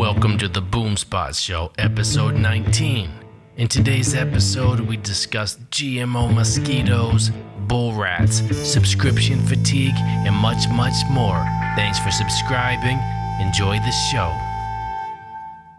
Welcome 0.00 0.38
to 0.38 0.48
the 0.48 0.62
Boomspot 0.62 1.38
Show, 1.38 1.72
episode 1.76 2.34
19. 2.34 3.10
In 3.58 3.68
today's 3.68 4.14
episode, 4.14 4.80
we 4.80 4.96
discuss 4.96 5.56
GMO 5.70 6.34
mosquitoes, 6.34 7.30
bull 7.68 7.92
rats, 7.92 8.36
subscription 8.66 9.42
fatigue, 9.42 9.92
and 9.98 10.34
much, 10.34 10.70
much 10.70 10.94
more. 11.10 11.44
Thanks 11.76 11.98
for 11.98 12.10
subscribing. 12.10 12.98
Enjoy 13.46 13.76
the 13.76 13.92
show. 14.10 14.34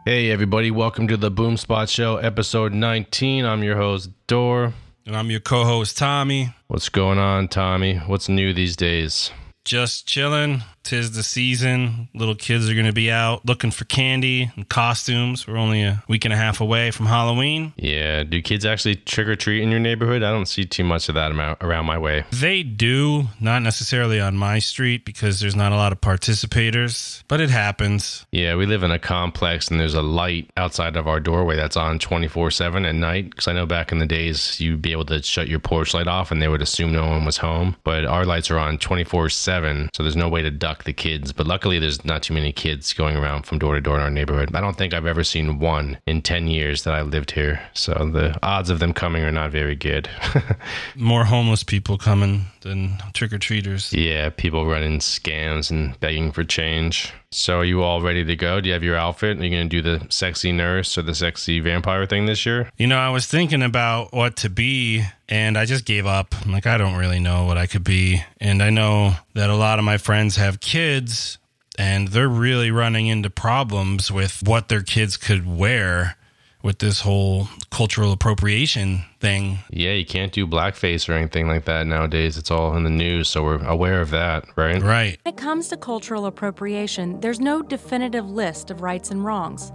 Hey, 0.06 0.30
everybody, 0.30 0.70
welcome 0.70 1.08
to 1.08 1.18
the 1.18 1.32
Boomspot 1.32 1.90
Show, 1.90 2.18
episode 2.18 2.74
19. 2.74 3.44
I'm 3.44 3.64
your 3.64 3.78
host, 3.78 4.12
Dor. 4.28 4.72
And 5.08 5.16
I'm 5.16 5.32
your 5.32 5.40
co 5.40 5.64
host, 5.64 5.98
Tommy. 5.98 6.54
What's 6.68 6.90
going 6.90 7.18
on, 7.18 7.48
Tommy? 7.48 7.96
What's 7.96 8.30
new 8.30 8.54
these 8.54 8.76
days? 8.76 9.32
Just 9.66 10.08
chilling. 10.08 10.62
Tis 10.84 11.12
the 11.12 11.24
season. 11.24 12.10
Little 12.14 12.36
kids 12.36 12.70
are 12.70 12.74
going 12.74 12.86
to 12.86 12.94
be 12.94 13.12
out 13.12 13.46
looking 13.46 13.72
for 13.72 13.86
candy 13.86 14.52
and 14.56 14.68
costumes. 14.68 15.48
We're 15.48 15.58
only 15.58 15.84
a 15.84 16.04
week 16.08 16.26
and 16.26 16.34
a 16.34 16.38
half 16.38 16.60
away 16.60 16.92
from 16.92 17.06
Halloween. 17.06 17.74
Yeah, 17.78 18.24
do 18.24 18.42
kids 18.42 18.66
actually 18.66 18.96
trick 18.96 19.28
or 19.28 19.36
treat 19.36 19.62
in 19.62 19.70
your 19.70 19.80
neighborhood? 19.80 20.24
I 20.24 20.32
don't 20.32 20.48
see 20.48 20.66
too 20.66 20.84
much 20.84 21.08
of 21.10 21.16
that 21.16 21.32
amount 21.32 21.60
around 21.62 21.86
my 21.86 21.98
way. 21.98 22.26
They 22.32 22.64
do, 22.64 23.26
not 23.40 23.62
necessarily 23.62 24.20
on 24.20 24.38
my 24.38 24.60
street 24.60 25.06
because 25.06 25.40
there's 25.40 25.56
not 25.56 25.72
a 25.72 25.76
lot 25.76 25.92
of 25.92 26.02
participators, 26.02 27.24
but 27.28 27.40
it 27.40 27.50
happens. 27.50 28.26
Yeah, 28.32 28.56
we 28.56 28.66
live 28.66 28.84
in 28.84 28.92
a 28.92 29.00
complex 29.00 29.70
and 29.70 29.80
there's 29.80 29.94
a 29.94 30.02
light 30.02 30.50
outside 30.58 30.96
of 30.96 31.08
our 31.08 31.20
doorway 31.20 31.56
that's 31.56 31.78
on 31.78 32.00
24 32.00 32.52
7 32.52 32.86
at 32.86 32.96
night. 32.96 33.30
Because 33.30 33.48
I 33.48 33.54
know 33.54 33.66
back 33.66 33.92
in 33.92 34.00
the 34.00 34.06
days, 34.06 34.60
you'd 34.60 34.82
be 34.82 34.92
able 34.92 35.06
to 35.06 35.22
shut 35.22 35.48
your 35.48 35.60
porch 35.60 35.94
light 35.94 36.08
off 36.08 36.32
and 36.32 36.42
they 36.42 36.48
would 36.48 36.62
assume 36.62 36.92
no 36.92 37.08
one 37.08 37.26
was 37.26 37.38
home. 37.38 37.76
But 37.84 38.06
our 38.06 38.26
lights 38.26 38.50
are 38.50 38.58
on 38.58 38.78
24 38.78 39.30
7, 39.30 39.90
so 39.94 40.04
there's 40.04 40.16
no 40.16 40.30
way 40.30 40.42
to 40.42 40.52
duck 40.52 40.71
the 40.84 40.94
kids. 40.94 41.32
But 41.34 41.48
luckily, 41.48 41.80
there's 41.80 42.04
not 42.04 42.24
too 42.24 42.34
many 42.34 42.52
kids 42.52 42.94
going 42.94 43.16
around 43.16 43.46
from 43.46 43.60
door 43.60 43.76
to 43.76 43.82
door 43.82 43.96
in 43.96 44.02
our 44.02 44.10
neighborhood. 44.10 44.54
I 44.56 44.62
don't 44.62 44.78
think 44.78 44.94
I've 44.94 45.06
ever 45.06 45.24
seen 45.24 45.60
one 45.60 45.98
in 46.08 46.22
10 46.22 46.48
years 46.48 46.84
that 46.84 46.94
I 46.94 47.02
lived 47.02 47.32
here. 47.32 47.62
So 47.74 47.94
the 47.94 48.38
odds 48.44 48.70
of 48.70 48.80
them 48.80 48.94
coming 48.94 49.24
are 49.24 49.32
not 49.32 49.52
very 49.52 49.76
good. 49.76 50.10
More 50.96 51.26
homeless 51.26 51.64
people 51.64 51.98
coming 51.98 52.46
than 52.62 52.98
trick 53.14 53.34
or 53.34 53.38
treaters. 53.38 53.92
yeah, 53.94 54.30
people 54.30 54.66
running 54.66 55.00
scams 55.00 55.70
and 55.70 56.00
begging 56.00 56.32
for 56.32 56.44
change. 56.44 57.12
So 57.32 57.60
are 57.60 57.66
you 57.66 57.82
all 57.84 58.02
ready 58.02 58.26
to 58.26 58.36
go? 58.36 58.60
Do 58.60 58.68
you 58.68 58.74
have 58.74 58.84
your 58.84 58.96
outfit? 58.98 59.40
Are 59.40 59.44
you 59.44 59.50
going 59.50 59.70
to 59.70 59.82
do 59.82 59.82
the 59.82 60.06
sexy 60.10 60.52
nurse 60.52 60.98
or 60.98 61.02
the 61.02 61.16
sexy 61.16 61.60
vampire 61.60 62.06
thing 62.06 62.26
this 62.26 62.46
year? 62.46 62.70
You 62.78 62.88
know, 62.88 62.98
I 62.98 63.10
was 63.10 63.26
thinking 63.26 63.64
about 63.64 64.14
what 64.14 64.36
to 64.38 64.50
be, 64.50 65.04
and 65.30 65.58
I 65.58 65.66
just 65.66 65.86
gave 65.86 66.06
up. 66.06 66.36
I'm 66.44 66.52
like, 66.52 66.68
I 66.68 66.78
don't 66.78 66.96
really 66.96 67.20
know 67.20 67.46
what 67.46 67.58
I 67.58 67.68
could 67.68 67.84
be. 67.84 68.24
And 68.40 68.62
I 68.62 68.70
know 68.70 69.16
that 69.34 69.50
a 69.50 69.56
lot 69.56 69.80
of 69.80 69.86
my 69.86 69.98
friends 69.98 70.36
have 70.36 70.60
kids, 70.60 71.38
and 71.78 72.10
they're 72.10 72.28
really 72.28 72.70
running 72.70 73.08
into 73.08 73.30
problems 73.30 74.12
with 74.12 74.44
what 74.44 74.68
their 74.68 74.84
kids 74.84 75.16
could 75.16 75.48
wear 75.48 76.18
with 76.64 76.80
this 76.80 77.02
whole 77.02 77.48
cultural 77.70 78.12
appropriation 78.12 79.04
thing. 79.20 79.60
Yeah, 79.70 79.92
you 79.92 80.06
can't 80.06 80.32
do 80.32 80.46
blackface 80.46 81.10
or 81.10 81.14
anything 81.14 81.48
like 81.48 81.66
that 81.66 81.88
nowadays. 81.88 82.38
It's 82.38 82.52
all 82.52 82.76
in 82.76 82.84
the 82.84 82.90
news, 82.90 83.30
so 83.30 83.44
we're 83.44 83.64
aware 83.66 84.02
of 84.02 84.10
that, 84.12 84.46
right? 84.56 84.82
Right. 84.82 85.20
When 85.24 85.34
it 85.34 85.38
comes 85.38 85.68
to 85.70 85.78
cultural 85.78 86.26
appropriation, 86.26 87.20
there's 87.20 87.40
no 87.40 87.62
definitive 87.62 88.30
list 88.30 88.72
of 88.72 88.82
rights 88.82 89.12
and 89.12 89.24
wrongs. 89.26 89.72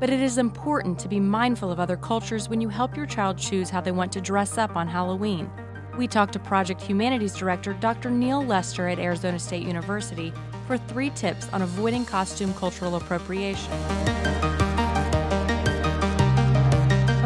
But 0.00 0.10
it 0.10 0.20
is 0.20 0.38
important 0.38 0.98
to 1.00 1.08
be 1.08 1.18
mindful 1.18 1.72
of 1.72 1.80
other 1.80 1.96
cultures 1.96 2.48
when 2.48 2.60
you 2.60 2.68
help 2.68 2.96
your 2.96 3.06
child 3.06 3.36
choose 3.36 3.68
how 3.68 3.80
they 3.80 3.90
want 3.90 4.12
to 4.12 4.20
dress 4.20 4.56
up 4.56 4.76
on 4.76 4.86
Halloween. 4.86 5.50
We 5.96 6.06
talked 6.06 6.34
to 6.34 6.38
Project 6.38 6.80
Humanities 6.80 7.34
Director 7.34 7.72
Dr. 7.72 8.08
Neal 8.08 8.44
Lester 8.44 8.86
at 8.86 9.00
Arizona 9.00 9.40
State 9.40 9.64
University 9.64 10.32
for 10.68 10.78
three 10.78 11.10
tips 11.10 11.48
on 11.52 11.62
avoiding 11.62 12.04
costume 12.04 12.54
cultural 12.54 12.94
appropriation. 12.94 14.67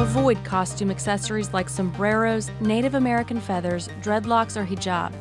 Avoid 0.03 0.45
costume 0.45 0.91
accessories 0.91 1.55
like 1.55 1.69
sombreros, 1.69 2.50
Native 2.61 2.97
American 2.97 3.41
feathers, 3.41 3.89
dreadlocks, 4.02 4.57
or 4.57 4.67
hijab. 4.67 5.13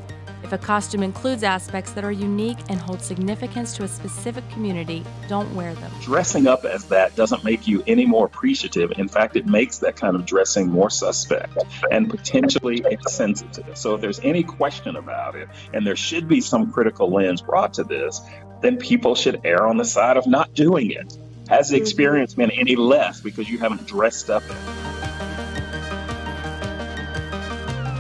If 0.44 0.54
a 0.54 0.58
costume 0.58 1.04
includes 1.04 1.44
aspects 1.44 1.92
that 1.92 2.04
are 2.04 2.12
unique 2.12 2.58
and 2.68 2.80
hold 2.80 3.00
significance 3.00 3.76
to 3.78 3.84
a 3.84 3.88
specific 3.88 4.50
community, 4.50 5.06
don't 5.30 5.54
wear 5.54 5.76
them. 5.76 5.92
dressing 6.02 6.48
up 6.48 6.66
as 6.66 6.86
that 6.86 7.16
doesn't 7.16 7.44
make 7.44 7.68
you 7.68 7.84
any 7.86 8.08
more 8.08 8.26
appreciative. 8.26 8.92
In 8.98 9.08
fact, 9.08 9.36
it 9.36 9.46
makes 9.46 9.78
that 9.78 9.98
kind 9.98 10.16
of 10.16 10.26
dressing 10.26 10.68
more 10.68 10.90
suspect 10.90 11.60
and 11.92 12.10
potentially 12.10 12.84
insensitive. 12.90 13.78
So, 13.78 13.94
if 13.94 14.02
there's 14.02 14.20
any 14.22 14.42
question 14.42 14.96
about 14.96 15.36
it, 15.36 15.48
and 15.76 15.86
there 15.86 15.96
should 15.96 16.28
be 16.28 16.42
some 16.42 16.72
critical 16.72 17.12
lens 17.12 17.44
brought 17.44 17.76
to 17.76 17.84
this, 17.84 18.20
then 18.64 18.78
people 18.78 19.14
should 19.14 19.42
err 19.44 19.68
on 19.68 19.78
the 19.78 19.86
side 19.86 20.18
of 20.18 20.26
not 20.26 20.56
doing 20.56 20.90
it. 20.90 21.16
Has 21.52 21.68
the 21.68 21.76
mm-hmm. 21.76 21.82
experience 21.82 22.34
been 22.34 22.50
any 22.52 22.78
less 22.78 23.20
because 23.20 23.50
you 23.50 23.58
haven't 23.58 23.86
dressed 23.86 24.30
up 24.30 24.42
it? 24.44 24.56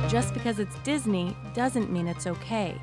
Just 0.09 0.33
because 0.33 0.57
it's 0.57 0.79
Disney 0.85 1.35
doesn't 1.53 1.91
mean 1.91 2.07
it's 2.07 2.27
okay. 2.27 2.79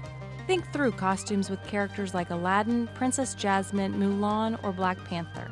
Think 0.47 0.71
through 0.71 0.93
costumes 0.93 1.49
with 1.49 1.63
characters 1.67 2.13
like 2.13 2.29
Aladdin, 2.29 2.87
Princess 2.89 3.35
Jasmine, 3.35 3.95
Mulan, 3.95 4.63
or 4.63 4.73
Black 4.73 5.03
Panther. 5.05 5.51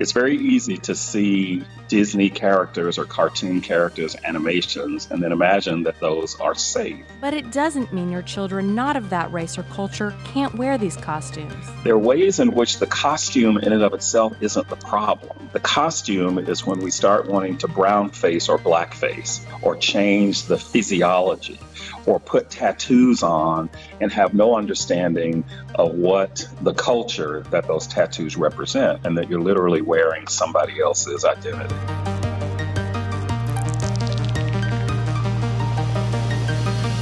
It's 0.00 0.12
very 0.12 0.38
easy 0.38 0.78
to 0.78 0.94
see 0.94 1.62
Disney 1.88 2.30
characters 2.30 2.98
or 2.98 3.04
cartoon 3.04 3.60
characters, 3.60 4.16
animations, 4.24 5.08
and 5.10 5.22
then 5.22 5.32
imagine 5.32 5.82
that 5.84 5.98
those 6.00 6.38
are 6.40 6.54
safe. 6.54 7.04
But 7.20 7.34
it 7.34 7.52
doesn't 7.52 7.92
mean 7.92 8.10
your 8.10 8.22
children 8.22 8.74
not 8.74 8.96
of 8.96 9.10
that 9.10 9.32
race 9.32 9.58
or 9.58 9.62
culture 9.64 10.14
can't 10.24 10.54
wear 10.54 10.78
these 10.78 10.96
costumes. 10.96 11.66
There 11.84 11.94
are 11.94 11.98
ways 11.98 12.40
in 12.40 12.52
which 12.52 12.78
the 12.78 12.86
costume 12.86 13.58
in 13.58 13.72
and 13.72 13.82
of 13.82 13.94
itself 13.94 14.34
isn't 14.40 14.68
the 14.68 14.76
problem. 14.76 15.50
The 15.52 15.60
costume 15.60 16.38
is 16.38 16.66
when 16.66 16.80
we 16.80 16.90
start 16.90 17.26
wanting 17.26 17.58
to 17.58 17.68
brown 17.68 18.10
face 18.10 18.48
or 18.48 18.58
black 18.58 18.94
face 18.94 19.44
or 19.62 19.76
change 19.76 20.44
the 20.44 20.58
physiology 20.58 21.58
or 22.06 22.20
put 22.20 22.50
tattoos 22.50 23.22
on 23.22 23.70
and 24.00 24.12
have 24.12 24.34
no 24.34 24.56
understanding 24.56 25.44
of 25.74 25.94
what 25.94 26.46
the 26.62 26.74
culture 26.74 27.40
that 27.50 27.66
those 27.66 27.86
tattoos 27.86 28.36
represent 28.36 29.04
and 29.06 29.16
that 29.16 29.30
you're 29.30 29.40
literally 29.40 29.82
wearing 29.82 30.26
somebody 30.26 30.80
else's 30.80 31.24
identity. 31.24 31.73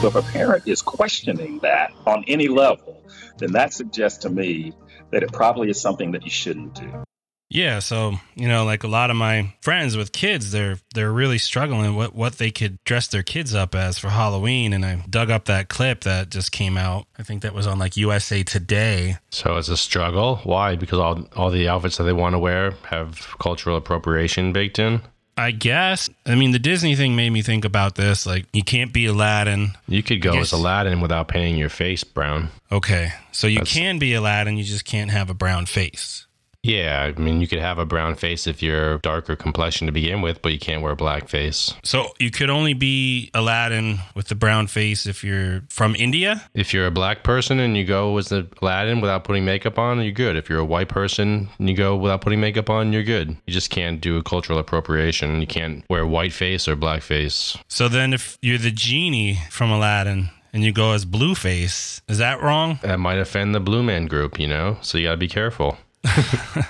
So 0.02 0.08
if 0.08 0.14
a 0.16 0.22
parent 0.22 0.66
is 0.66 0.82
questioning 0.82 1.60
that 1.60 1.92
on 2.04 2.24
any 2.26 2.48
level, 2.48 3.04
then 3.38 3.52
that 3.52 3.72
suggests 3.72 4.18
to 4.24 4.30
me 4.30 4.72
that 5.10 5.22
it 5.22 5.32
probably 5.32 5.70
is 5.70 5.80
something 5.80 6.10
that 6.12 6.24
you 6.24 6.30
shouldn't 6.30 6.74
do. 6.74 7.04
Yeah, 7.52 7.80
so 7.80 8.14
you 8.34 8.48
know, 8.48 8.64
like 8.64 8.82
a 8.82 8.88
lot 8.88 9.10
of 9.10 9.16
my 9.16 9.52
friends 9.60 9.94
with 9.94 10.12
kids, 10.12 10.52
they're 10.52 10.78
they're 10.94 11.12
really 11.12 11.36
struggling 11.36 11.94
what 11.94 12.14
what 12.14 12.38
they 12.38 12.50
could 12.50 12.82
dress 12.84 13.08
their 13.08 13.22
kids 13.22 13.54
up 13.54 13.74
as 13.74 13.98
for 13.98 14.08
Halloween. 14.08 14.72
And 14.72 14.86
I 14.86 15.04
dug 15.08 15.30
up 15.30 15.44
that 15.44 15.68
clip 15.68 16.00
that 16.04 16.30
just 16.30 16.50
came 16.50 16.78
out. 16.78 17.06
I 17.18 17.22
think 17.22 17.42
that 17.42 17.52
was 17.52 17.66
on 17.66 17.78
like 17.78 17.96
USA 17.96 18.42
Today. 18.42 19.18
So 19.30 19.58
it's 19.58 19.68
a 19.68 19.76
struggle. 19.76 20.36
Why? 20.44 20.76
Because 20.76 20.98
all 20.98 21.28
all 21.36 21.50
the 21.50 21.68
outfits 21.68 21.98
that 21.98 22.04
they 22.04 22.14
want 22.14 22.34
to 22.34 22.38
wear 22.38 22.72
have 22.88 23.36
cultural 23.38 23.76
appropriation 23.76 24.54
baked 24.54 24.78
in. 24.78 25.02
I 25.36 25.50
guess. 25.50 26.08
I 26.26 26.34
mean, 26.34 26.52
the 26.52 26.58
Disney 26.58 26.94
thing 26.94 27.16
made 27.16 27.30
me 27.30 27.42
think 27.42 27.64
about 27.64 27.94
this. 27.94 28.26
Like, 28.26 28.44
you 28.52 28.62
can't 28.62 28.92
be 28.92 29.06
Aladdin. 29.06 29.72
You 29.88 30.02
could 30.02 30.20
go 30.20 30.38
as 30.38 30.52
Aladdin 30.52 31.00
without 31.00 31.28
painting 31.28 31.56
your 31.56 31.70
face 31.70 32.04
brown. 32.04 32.50
Okay, 32.70 33.12
so 33.32 33.46
you 33.46 33.58
That's- 33.60 33.74
can 33.74 33.98
be 33.98 34.12
Aladdin, 34.12 34.58
you 34.58 34.64
just 34.64 34.84
can't 34.84 35.10
have 35.10 35.30
a 35.30 35.34
brown 35.34 35.64
face. 35.64 36.26
Yeah, 36.64 37.10
I 37.16 37.20
mean, 37.20 37.40
you 37.40 37.48
could 37.48 37.58
have 37.58 37.78
a 37.78 37.84
brown 37.84 38.14
face 38.14 38.46
if 38.46 38.62
you're 38.62 38.98
darker 38.98 39.34
complexion 39.34 39.86
to 39.88 39.92
begin 39.92 40.22
with, 40.22 40.42
but 40.42 40.52
you 40.52 40.60
can't 40.60 40.80
wear 40.80 40.94
black 40.94 41.28
face. 41.28 41.74
So 41.82 42.12
you 42.20 42.30
could 42.30 42.50
only 42.50 42.72
be 42.72 43.30
Aladdin 43.34 43.98
with 44.14 44.28
the 44.28 44.36
brown 44.36 44.68
face 44.68 45.04
if 45.04 45.24
you're 45.24 45.62
from 45.68 45.96
India. 45.96 46.48
If 46.54 46.72
you're 46.72 46.86
a 46.86 46.92
black 46.92 47.24
person 47.24 47.58
and 47.58 47.76
you 47.76 47.84
go 47.84 48.16
as 48.16 48.28
the 48.28 48.46
Aladdin 48.62 49.00
without 49.00 49.24
putting 49.24 49.44
makeup 49.44 49.76
on, 49.76 50.00
you're 50.02 50.12
good. 50.12 50.36
If 50.36 50.48
you're 50.48 50.60
a 50.60 50.64
white 50.64 50.88
person 50.88 51.48
and 51.58 51.68
you 51.68 51.74
go 51.74 51.96
without 51.96 52.20
putting 52.20 52.40
makeup 52.40 52.70
on, 52.70 52.92
you're 52.92 53.02
good. 53.02 53.30
You 53.44 53.52
just 53.52 53.70
can't 53.70 54.00
do 54.00 54.16
a 54.16 54.22
cultural 54.22 54.60
appropriation. 54.60 55.40
You 55.40 55.48
can't 55.48 55.84
wear 55.90 56.06
white 56.06 56.32
face 56.32 56.68
or 56.68 56.76
black 56.76 57.02
face. 57.02 57.56
So 57.66 57.88
then, 57.88 58.12
if 58.12 58.38
you're 58.40 58.58
the 58.58 58.70
genie 58.70 59.40
from 59.50 59.72
Aladdin 59.72 60.30
and 60.52 60.62
you 60.62 60.70
go 60.70 60.92
as 60.92 61.04
Blueface, 61.04 62.02
is 62.08 62.18
that 62.18 62.40
wrong? 62.40 62.78
That 62.82 63.00
might 63.00 63.18
offend 63.18 63.52
the 63.52 63.60
Blue 63.60 63.82
Man 63.82 64.06
Group, 64.06 64.38
you 64.38 64.46
know? 64.46 64.76
So 64.80 64.96
you 64.96 65.08
gotta 65.08 65.16
be 65.16 65.26
careful. 65.26 65.76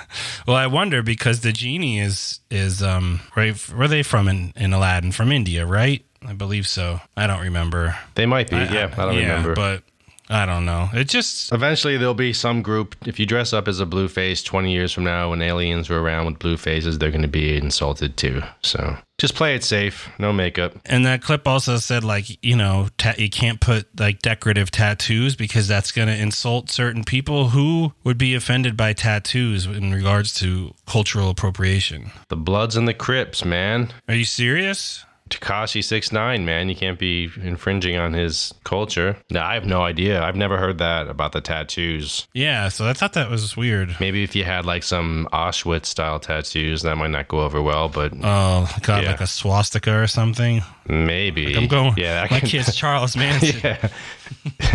Well, 0.46 0.56
I 0.56 0.66
wonder 0.66 1.02
because 1.02 1.40
the 1.40 1.52
genie 1.52 2.00
is 2.00 2.40
is 2.50 2.82
um 2.82 3.20
right. 3.36 3.56
Where 3.56 3.82
are 3.84 3.88
they 3.88 4.02
from 4.02 4.28
in, 4.28 4.52
in 4.56 4.72
Aladdin? 4.72 5.12
From 5.12 5.30
India, 5.30 5.64
right? 5.64 6.04
I 6.26 6.32
believe 6.32 6.66
so. 6.66 7.00
I 7.16 7.26
don't 7.26 7.40
remember. 7.40 7.96
They 8.14 8.26
might 8.26 8.50
be, 8.50 8.56
yeah. 8.56 8.92
I 8.96 9.04
don't 9.06 9.14
yeah, 9.14 9.20
remember. 9.20 9.54
but 9.54 9.82
I 10.32 10.46
don't 10.46 10.64
know. 10.64 10.88
It 10.94 11.08
just 11.08 11.52
Eventually, 11.52 11.98
there'll 11.98 12.14
be 12.14 12.32
some 12.32 12.62
group. 12.62 12.96
If 13.06 13.20
you 13.20 13.26
dress 13.26 13.52
up 13.52 13.68
as 13.68 13.80
a 13.80 13.86
blue 13.86 14.08
face 14.08 14.42
20 14.42 14.72
years 14.72 14.90
from 14.92 15.04
now, 15.04 15.30
when 15.30 15.42
aliens 15.42 15.90
are 15.90 15.98
around 15.98 16.26
with 16.26 16.38
blue 16.38 16.56
faces, 16.56 16.98
they're 16.98 17.10
going 17.10 17.22
to 17.22 17.28
be 17.28 17.56
insulted 17.56 18.16
too. 18.16 18.42
So 18.62 18.96
just 19.18 19.34
play 19.34 19.54
it 19.54 19.62
safe. 19.62 20.08
No 20.18 20.32
makeup. 20.32 20.72
and 20.86 21.04
that 21.04 21.22
clip 21.22 21.46
also 21.46 21.76
said 21.76 22.02
like 22.02 22.42
you 22.42 22.56
know 22.56 22.88
ta- 22.96 23.14
you 23.18 23.28
can't 23.28 23.60
put 23.60 23.86
like 24.00 24.20
decorative 24.20 24.70
tattoos 24.70 25.36
because 25.36 25.68
that's 25.68 25.92
going 25.92 26.08
to 26.08 26.16
insult 26.16 26.70
certain 26.70 27.04
people 27.04 27.50
who 27.50 27.92
would 28.02 28.16
be 28.18 28.34
offended 28.34 28.76
by 28.76 28.94
tattoos 28.94 29.66
in 29.66 29.92
regards 29.92 30.32
to 30.34 30.72
cultural 30.86 31.28
appropriation. 31.30 32.10
The 32.28 32.36
Bloods 32.36 32.74
and 32.74 32.88
the 32.88 32.94
Crips, 32.94 33.44
man. 33.44 33.92
Are 34.08 34.14
you 34.14 34.24
serious? 34.24 35.04
Tekashi 35.32 35.82
six 35.82 36.12
nine, 36.12 36.44
man. 36.44 36.68
You 36.68 36.76
can't 36.76 36.98
be 36.98 37.30
infringing 37.42 37.96
on 37.96 38.12
his 38.12 38.52
culture. 38.64 39.16
No, 39.30 39.40
I 39.40 39.54
have 39.54 39.64
no 39.64 39.82
idea. 39.82 40.22
I've 40.22 40.36
never 40.36 40.58
heard 40.58 40.78
that 40.78 41.08
about 41.08 41.32
the 41.32 41.40
tattoos. 41.40 42.26
Yeah, 42.34 42.68
so 42.68 42.86
I 42.86 42.92
thought 42.92 43.14
that 43.14 43.30
was 43.30 43.56
weird. 43.56 43.96
Maybe 43.98 44.22
if 44.22 44.36
you 44.36 44.44
had 44.44 44.66
like 44.66 44.82
some 44.82 45.28
Auschwitz 45.32 45.86
style 45.86 46.20
tattoos, 46.20 46.82
that 46.82 46.96
might 46.96 47.10
not 47.10 47.28
go 47.28 47.40
over 47.40 47.62
well. 47.62 47.88
But 47.88 48.12
Oh, 48.22 48.68
got 48.82 49.02
Yeah. 49.02 49.12
like 49.12 49.20
a 49.22 49.26
swastika 49.26 49.98
or 49.98 50.06
something. 50.06 50.62
maybe 50.86 51.56
I'm 51.56 51.66
going. 51.68 51.94
Yeah, 51.96 52.26
my 52.30 52.40
can- 52.40 52.48
kid's 52.48 52.74
Charles 52.76 53.16
Manson. 53.16 53.60
yeah. 53.64 53.88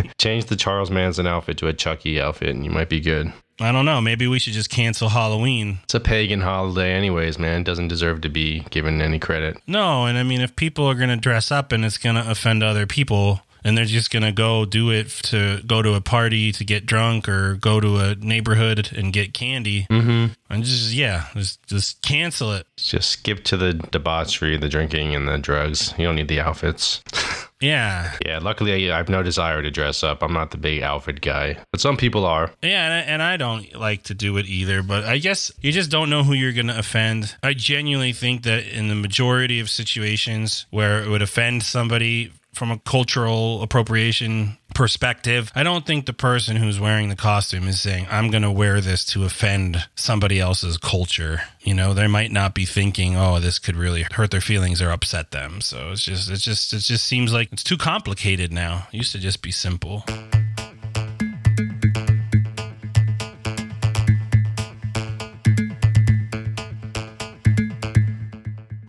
Change 0.18 0.46
the 0.46 0.56
Charles 0.56 0.90
Manson 0.90 1.28
outfit 1.28 1.58
to 1.60 1.68
a 1.68 1.74
Chucky 1.74 2.20
outfit, 2.20 2.50
and 2.56 2.66
you 2.66 2.72
might 2.72 2.90
be 2.90 3.00
good. 3.00 3.32
I 3.60 3.72
don't 3.72 3.86
know. 3.86 4.02
Maybe 4.02 4.28
we 4.28 4.40
should 4.40 4.54
just 4.54 4.70
cancel 4.70 5.10
Halloween. 5.10 5.80
It's 5.84 5.96
a 5.96 6.00
pagan 6.00 6.42
holiday, 6.42 6.94
anyways, 6.94 7.40
man. 7.40 7.62
It 7.62 7.64
doesn't 7.64 7.88
deserve 7.88 8.22
to 8.22 8.30
be 8.30 8.60
given 8.70 9.02
any 9.02 9.20
credit. 9.20 9.58
No, 9.66 10.06
and 10.06 10.18
I 10.18 10.24
mean, 10.24 10.42
if 10.42 10.56
people 10.56 10.86
are 10.86 10.96
going 10.96 11.10
to 11.10 11.16
dress 11.16 11.52
up 11.52 11.72
and 11.72 11.84
it's 11.84 11.98
going 11.98 12.16
to 12.16 12.30
offend 12.30 12.64
other 12.64 12.86
people, 12.86 13.42
and 13.64 13.78
they're 13.78 13.86
just 13.86 14.12
going 14.12 14.24
to 14.24 14.32
go 14.32 14.64
do 14.64 14.92
it 14.92 15.10
to 15.10 15.62
go 15.66 15.82
to 15.82 15.94
a 15.94 16.02
party 16.02 16.52
to 16.54 16.64
get 16.64 16.86
drunk 16.86 17.28
or 17.28 17.56
go 17.56 17.80
to 17.80 17.98
a 17.98 18.16
neighborhood 18.16 18.92
and 18.96 19.12
get 19.12 19.34
candy, 19.34 19.88
mm-hmm. 19.90 20.34
and 20.50 20.64
just 20.64 20.94
yeah, 20.94 21.28
just 21.34 21.62
just 21.68 22.02
cancel 22.02 22.54
it. 22.54 22.68
Just 22.78 23.10
skip 23.10 23.44
to 23.46 23.58
the 23.58 23.74
debauchery, 23.74 24.56
the 24.58 24.70
drinking, 24.70 25.16
and 25.16 25.28
the 25.28 25.38
drugs. 25.38 25.94
You 25.98 26.06
don't 26.06 26.16
need 26.16 26.28
the 26.28 26.40
outfits. 26.40 27.04
Yeah, 27.60 28.16
Yeah, 28.26 28.40
luckily 28.40 28.92
I 28.92 28.98
have 28.98 29.10
no 29.10 29.24
desire 29.24 29.62
to 29.62 29.72
dress 29.72 30.04
up. 30.04 30.22
I'm 30.22 30.34
not 30.34 30.52
the 30.52 30.58
big 30.58 30.84
outfit 30.84 31.22
guy, 31.22 31.58
but 31.72 31.82
some 31.82 31.98
people 31.98 32.26
are. 32.26 32.52
yeah, 32.62 32.86
and 32.86 32.94
I, 32.94 33.00
and 33.14 33.24
I 33.24 33.38
don't 33.38 33.74
like 33.76 34.04
to 34.04 34.14
do 34.14 34.38
it 34.38 34.46
either. 34.46 34.84
But 34.84 35.06
I 35.06 35.18
guess 35.18 35.52
you 35.62 35.72
just 35.72 35.90
don't 35.90 36.10
know 36.10 36.24
who 36.24 36.34
you're 36.34 36.54
going 36.54 36.68
to 36.68 36.78
offend. 36.78 37.36
I 37.42 37.54
genuinely 37.54 38.14
think 38.14 38.44
that 38.44 38.68
in 38.68 38.90
the 38.90 38.96
majority 38.96 39.60
of 39.60 39.70
situations 39.70 40.66
where 40.70 41.02
it 41.04 41.10
would 41.10 41.22
offend 41.22 41.64
somebody 41.64 42.32
from 42.58 42.72
a 42.72 42.80
cultural 42.80 43.62
appropriation 43.62 44.58
perspective, 44.74 45.52
I 45.56 45.64
don't 45.64 45.86
think 45.86 46.06
the 46.06 46.14
person 46.14 46.56
who's 46.56 46.80
wearing 46.80 47.10
the 47.10 47.16
costume 47.16 47.68
is 47.68 47.80
saying, 47.80 48.08
I'm 48.10 48.30
going 48.30 48.44
to 48.44 48.52
wear 48.52 48.82
this 48.82 49.06
to 49.06 49.24
offend 49.24 49.88
somebody 49.96 50.40
else's 50.40 50.78
culture. 50.78 51.44
You 51.62 51.76
know, 51.76 51.94
they 51.94 52.08
might 52.08 52.32
not 52.32 52.54
be 52.54 52.66
thinking, 52.66 53.16
oh, 53.16 53.40
this 53.40 53.60
could 53.60 53.76
really 53.76 54.06
hurt 54.12 54.32
their 54.32 54.42
feelings 54.42 54.82
or 54.82 54.90
upset 54.90 55.32
them. 55.32 55.62
So 55.62 55.92
it's 55.92 56.04
just, 56.04 56.30
it's 56.30 56.44
just, 56.44 56.74
it 56.74 56.80
just 56.80 57.06
seems 57.06 57.32
like 57.32 57.54
it's 57.54 57.64
too 57.64 57.78
complicated 57.78 58.52
now. 58.52 58.88
It 58.92 58.98
used 58.98 59.12
to 59.14 59.20
just 59.20 59.42
be 59.42 59.52
simple. 59.52 60.04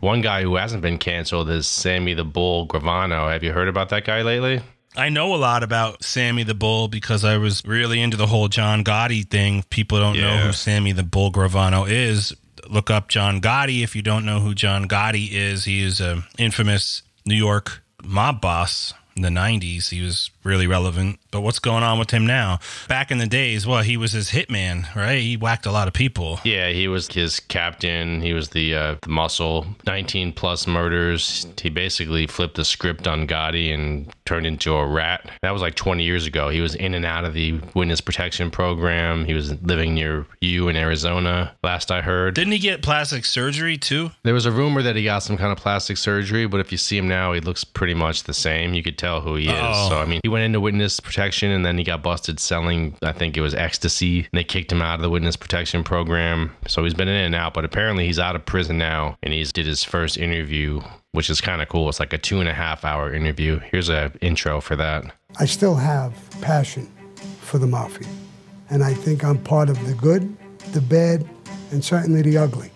One 0.08 0.22
guy 0.22 0.40
who 0.40 0.56
hasn't 0.56 0.80
been 0.80 0.96
canceled 0.96 1.50
is 1.50 1.66
Sammy 1.66 2.14
the 2.14 2.24
Bull 2.24 2.66
Gravano. 2.66 3.30
Have 3.30 3.42
you 3.42 3.52
heard 3.52 3.68
about 3.68 3.90
that 3.90 4.06
guy 4.06 4.22
lately? 4.22 4.62
I 4.96 5.10
know 5.10 5.34
a 5.34 5.36
lot 5.36 5.62
about 5.62 6.02
Sammy 6.02 6.44
the 6.44 6.54
Bull 6.54 6.88
because 6.88 7.26
I 7.26 7.36
was 7.36 7.62
really 7.66 8.00
into 8.00 8.16
the 8.16 8.26
whole 8.26 8.48
John 8.48 8.82
Gotti 8.82 9.28
thing. 9.28 9.64
People 9.68 9.98
don't 9.98 10.18
know 10.18 10.38
who 10.38 10.52
Sammy 10.54 10.92
the 10.92 11.02
Bull 11.02 11.30
Gravano 11.30 11.86
is. 11.86 12.34
Look 12.70 12.90
up 12.90 13.08
John 13.08 13.42
Gotti 13.42 13.84
if 13.84 13.94
you 13.94 14.00
don't 14.00 14.24
know 14.24 14.40
who 14.40 14.54
John 14.54 14.88
Gotti 14.88 15.30
is. 15.30 15.66
He 15.66 15.82
is 15.82 16.00
a 16.00 16.24
infamous 16.38 17.02
New 17.26 17.34
York 17.34 17.82
mob 18.02 18.40
boss 18.40 18.94
the 19.22 19.28
90s. 19.28 19.90
He 19.90 20.02
was 20.02 20.30
really 20.44 20.66
relevant. 20.66 21.18
But 21.30 21.42
what's 21.42 21.58
going 21.58 21.82
on 21.82 21.98
with 21.98 22.10
him 22.10 22.26
now? 22.26 22.58
Back 22.88 23.10
in 23.10 23.18
the 23.18 23.26
days, 23.26 23.66
well, 23.66 23.82
he 23.82 23.96
was 23.96 24.12
his 24.12 24.30
hitman, 24.30 24.94
right? 24.94 25.20
He 25.20 25.36
whacked 25.36 25.66
a 25.66 25.72
lot 25.72 25.88
of 25.88 25.94
people. 25.94 26.40
Yeah, 26.44 26.70
he 26.70 26.88
was 26.88 27.08
his 27.08 27.38
captain. 27.38 28.22
He 28.22 28.32
was 28.32 28.48
the 28.50 28.74
uh, 28.74 28.96
the 29.02 29.10
muscle. 29.10 29.66
19 29.86 30.32
plus 30.32 30.66
murders. 30.66 31.46
He 31.60 31.68
basically 31.68 32.26
flipped 32.26 32.56
the 32.56 32.64
script 32.64 33.06
on 33.06 33.26
Gotti 33.26 33.74
and 33.74 34.12
turned 34.24 34.46
into 34.46 34.74
a 34.74 34.86
rat. 34.86 35.30
That 35.42 35.52
was 35.52 35.62
like 35.62 35.74
20 35.74 36.02
years 36.02 36.26
ago. 36.26 36.48
He 36.48 36.60
was 36.60 36.74
in 36.74 36.94
and 36.94 37.04
out 37.04 37.24
of 37.24 37.34
the 37.34 37.60
witness 37.74 38.00
protection 38.00 38.50
program. 38.50 39.24
He 39.24 39.34
was 39.34 39.60
living 39.62 39.94
near 39.94 40.26
you 40.40 40.68
in 40.68 40.76
Arizona, 40.76 41.54
last 41.62 41.90
I 41.90 42.02
heard. 42.02 42.34
Didn't 42.34 42.52
he 42.52 42.58
get 42.58 42.82
plastic 42.82 43.24
surgery 43.24 43.76
too? 43.76 44.10
There 44.24 44.34
was 44.34 44.46
a 44.46 44.52
rumor 44.52 44.82
that 44.82 44.96
he 44.96 45.04
got 45.04 45.20
some 45.22 45.36
kind 45.36 45.52
of 45.52 45.58
plastic 45.58 45.96
surgery, 45.96 46.46
but 46.46 46.60
if 46.60 46.72
you 46.72 46.78
see 46.78 46.96
him 46.98 47.08
now, 47.08 47.32
he 47.32 47.40
looks 47.40 47.64
pretty 47.64 47.94
much 47.94 48.24
the 48.24 48.34
same. 48.34 48.74
You 48.74 48.82
could 48.82 48.98
tell 48.98 49.07
who 49.20 49.36
he 49.36 49.48
is. 49.48 49.54
Oh. 49.56 49.88
So, 49.88 49.98
I 49.98 50.04
mean, 50.04 50.20
he 50.22 50.28
went 50.28 50.44
into 50.44 50.60
witness 50.60 51.00
protection 51.00 51.50
and 51.50 51.64
then 51.64 51.78
he 51.78 51.84
got 51.84 52.02
busted 52.02 52.38
selling, 52.38 52.94
I 53.02 53.12
think 53.12 53.36
it 53.36 53.40
was 53.40 53.54
ecstasy. 53.54 54.20
And 54.20 54.28
they 54.32 54.44
kicked 54.44 54.70
him 54.70 54.82
out 54.82 54.96
of 54.96 55.02
the 55.02 55.10
witness 55.10 55.36
protection 55.36 55.82
program. 55.82 56.54
So 56.66 56.84
he's 56.84 56.94
been 56.94 57.08
in 57.08 57.14
and 57.14 57.34
out, 57.34 57.54
but 57.54 57.64
apparently 57.64 58.06
he's 58.06 58.18
out 58.18 58.36
of 58.36 58.44
prison 58.46 58.78
now 58.78 59.16
and 59.22 59.32
he's 59.32 59.52
did 59.52 59.66
his 59.66 59.82
first 59.84 60.16
interview, 60.16 60.80
which 61.12 61.30
is 61.30 61.40
kind 61.40 61.62
of 61.62 61.68
cool. 61.68 61.88
It's 61.88 62.00
like 62.00 62.12
a 62.12 62.18
two 62.18 62.40
and 62.40 62.48
a 62.48 62.54
half 62.54 62.84
hour 62.84 63.12
interview. 63.12 63.58
Here's 63.70 63.88
a 63.88 64.12
intro 64.20 64.60
for 64.60 64.76
that. 64.76 65.04
I 65.40 65.46
still 65.46 65.74
have 65.74 66.14
passion 66.40 66.86
for 67.40 67.58
the 67.58 67.66
mafia. 67.66 68.08
And 68.70 68.84
I 68.84 68.92
think 68.92 69.24
I'm 69.24 69.38
part 69.38 69.70
of 69.70 69.86
the 69.86 69.94
good, 69.94 70.36
the 70.72 70.82
bad, 70.82 71.26
and 71.70 71.82
certainly 71.82 72.22
the 72.22 72.36
ugly. 72.36 72.70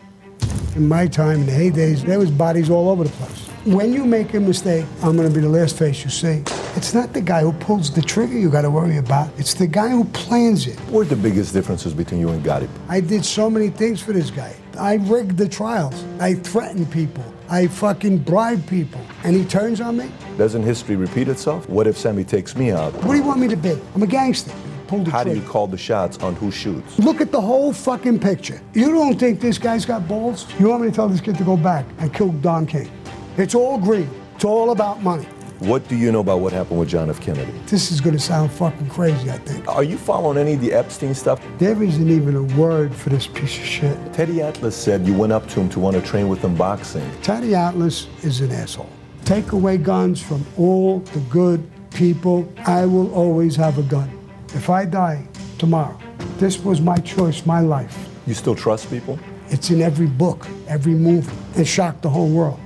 In 0.75 0.89
my 0.89 1.07
time, 1.07 1.41
in 1.41 1.47
the 1.47 1.53
heydays, 1.53 2.01
there 2.01 2.19
was 2.19 2.31
bodies 2.31 2.71
all 2.71 2.89
over 2.89 3.05
the 3.05 3.11
place. 3.11 3.52
When 3.65 3.93
you 3.93 4.05
make 4.05 4.35
a 4.35 4.41
mistake, 4.41 4.85
I'm 5.05 5.17
gonna 5.17 5.31
be 5.31 5.39
the 5.39 5.49
last 5.49 5.79
face 5.79 6.03
you 6.03 6.11
see. 6.11 6.43
It's 6.75 6.95
not 6.95 7.13
the 7.13 7.21
guy 7.21 7.43
who 7.43 7.53
pulls 7.53 7.95
the 7.95 8.03
trigger 8.03 8.37
you 8.37 8.51
gotta 8.51 8.69
worry 8.69 8.97
about. 8.97 9.29
It's 9.39 9.55
the 9.55 9.69
guy 9.69 9.91
who 9.91 10.03
plans 10.07 10.67
it. 10.67 10.77
What 10.91 11.03
are 11.03 11.11
the 11.11 11.15
biggest 11.15 11.53
differences 11.53 11.95
between 11.95 12.19
you 12.19 12.31
and 12.31 12.45
Gotti? 12.45 12.69
I 12.89 12.99
did 12.99 13.25
so 13.25 13.49
many 13.49 13.69
things 13.71 14.03
for 14.03 14.13
this 14.13 14.33
guy. 14.33 14.57
I 14.77 14.95
rigged 14.95 15.37
the 15.37 15.49
trials. 15.49 16.05
I 16.19 16.35
threatened 16.35 16.91
people. 16.91 17.25
I 17.49 17.69
fucking 17.69 18.19
bribed 18.19 18.67
people. 18.67 19.01
And 19.23 19.37
he 19.37 19.45
turns 19.45 19.81
on 19.81 19.97
me? 19.97 20.11
Doesn't 20.37 20.65
history 20.65 20.97
repeat 20.97 21.29
itself? 21.29 21.69
What 21.69 21.87
if 21.87 21.97
Sammy 21.97 22.25
takes 22.25 22.57
me 22.57 22.73
out? 22.73 22.93
What 22.95 23.13
do 23.13 23.17
you 23.17 23.23
want 23.23 23.39
me 23.39 23.47
to 23.47 23.57
be? 23.57 23.79
I'm 23.95 24.03
a 24.03 24.09
gangster. 24.09 24.51
Pull 24.89 25.05
the 25.05 25.11
How 25.13 25.23
do 25.23 25.33
you 25.33 25.43
call 25.43 25.69
the 25.69 25.79
shots 25.79 26.19
on 26.19 26.35
who 26.35 26.51
shoots? 26.51 26.99
Look 26.99 27.21
at 27.21 27.31
the 27.31 27.41
whole 27.41 27.73
fucking 27.73 28.19
picture. 28.19 28.61
You 28.75 28.91
don't 28.91 29.21
think 29.21 29.41
this 29.41 29.57
guy's 29.57 29.87
got 29.87 30.09
balls? 30.09 30.49
You 30.59 30.71
want 30.71 30.83
me 30.83 30.89
to 30.91 30.95
tell 30.95 31.09
this 31.09 31.21
kid 31.21 31.39
to 31.39 31.45
go 31.45 31.57
back 31.57 31.87
and 32.01 32.13
kill 32.13 32.33
Don 32.33 32.67
King? 32.67 32.91
It's 33.39 33.55
all 33.55 33.79
greed. 33.79 34.11
It's 34.35 34.45
all 34.45 34.73
about 34.73 35.03
money. 35.03 35.25
What 35.61 35.89
do 35.89 35.97
you 35.97 36.13
know 36.13 36.21
about 36.21 36.41
what 36.41 36.53
happened 36.53 36.79
with 36.79 36.91
John 36.91 37.09
F. 37.09 37.19
Kennedy? 37.19 37.51
This 37.67 37.91
is 37.91 37.99
gonna 37.99 38.19
sound 38.19 38.53
fucking 38.53 38.91
crazy, 38.91 39.31
I 39.31 39.39
think. 39.39 39.67
Are 39.69 39.83
you 39.83 39.97
following 39.97 40.37
any 40.37 40.53
of 40.53 40.61
the 40.61 40.71
Epstein 40.71 41.15
stuff? 41.15 41.41
There 41.57 41.83
isn't 41.83 42.11
even 42.11 42.37
a 42.37 42.43
word 42.61 42.95
for 42.95 43.09
this 43.09 43.27
piece 43.27 43.57
of 43.57 43.65
shit. 43.65 44.13
Teddy 44.13 44.43
Atlas 44.43 44.77
said 44.77 45.07
you 45.07 45.15
went 45.15 45.33
up 45.33 45.49
to 45.49 45.61
him 45.61 45.71
to 45.71 45.81
want 45.81 45.97
to 45.97 46.03
train 46.03 46.29
with 46.29 46.41
him 46.41 46.55
boxing. 46.57 47.11
Teddy 47.23 47.55
Atlas 47.55 48.07
is 48.23 48.43
an 48.43 48.53
asshole. 48.53 48.91
Take 49.25 49.53
away 49.53 49.79
guns 49.79 50.21
from 50.21 50.45
all 50.59 50.99
the 50.99 51.21
good 51.31 51.67
people. 51.95 52.53
I 52.67 52.85
will 52.85 53.11
always 53.15 53.57
have 53.57 53.79
a 53.79 53.83
gun. 53.85 54.11
If 54.49 54.69
I 54.69 54.85
die 54.85 55.27
tomorrow, 55.57 55.99
this 56.37 56.59
was 56.59 56.83
my 56.83 56.97
choice, 56.99 57.47
my 57.47 57.61
life. 57.61 58.11
You 58.27 58.35
still 58.35 58.55
trust 58.55 58.91
people? 58.91 59.19
It's 59.49 59.71
in 59.71 59.81
every 59.81 60.07
book, 60.07 60.47
every 60.69 60.95
movie. 60.95 61.33
It 61.59 61.65
shocked 61.65 62.03
the 62.03 62.11
whole 62.11 62.29
world 62.29 62.61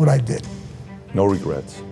what 0.00 0.08
I 0.08 0.16
did. 0.16 0.46
No 1.12 1.26
regrets. 1.26 1.82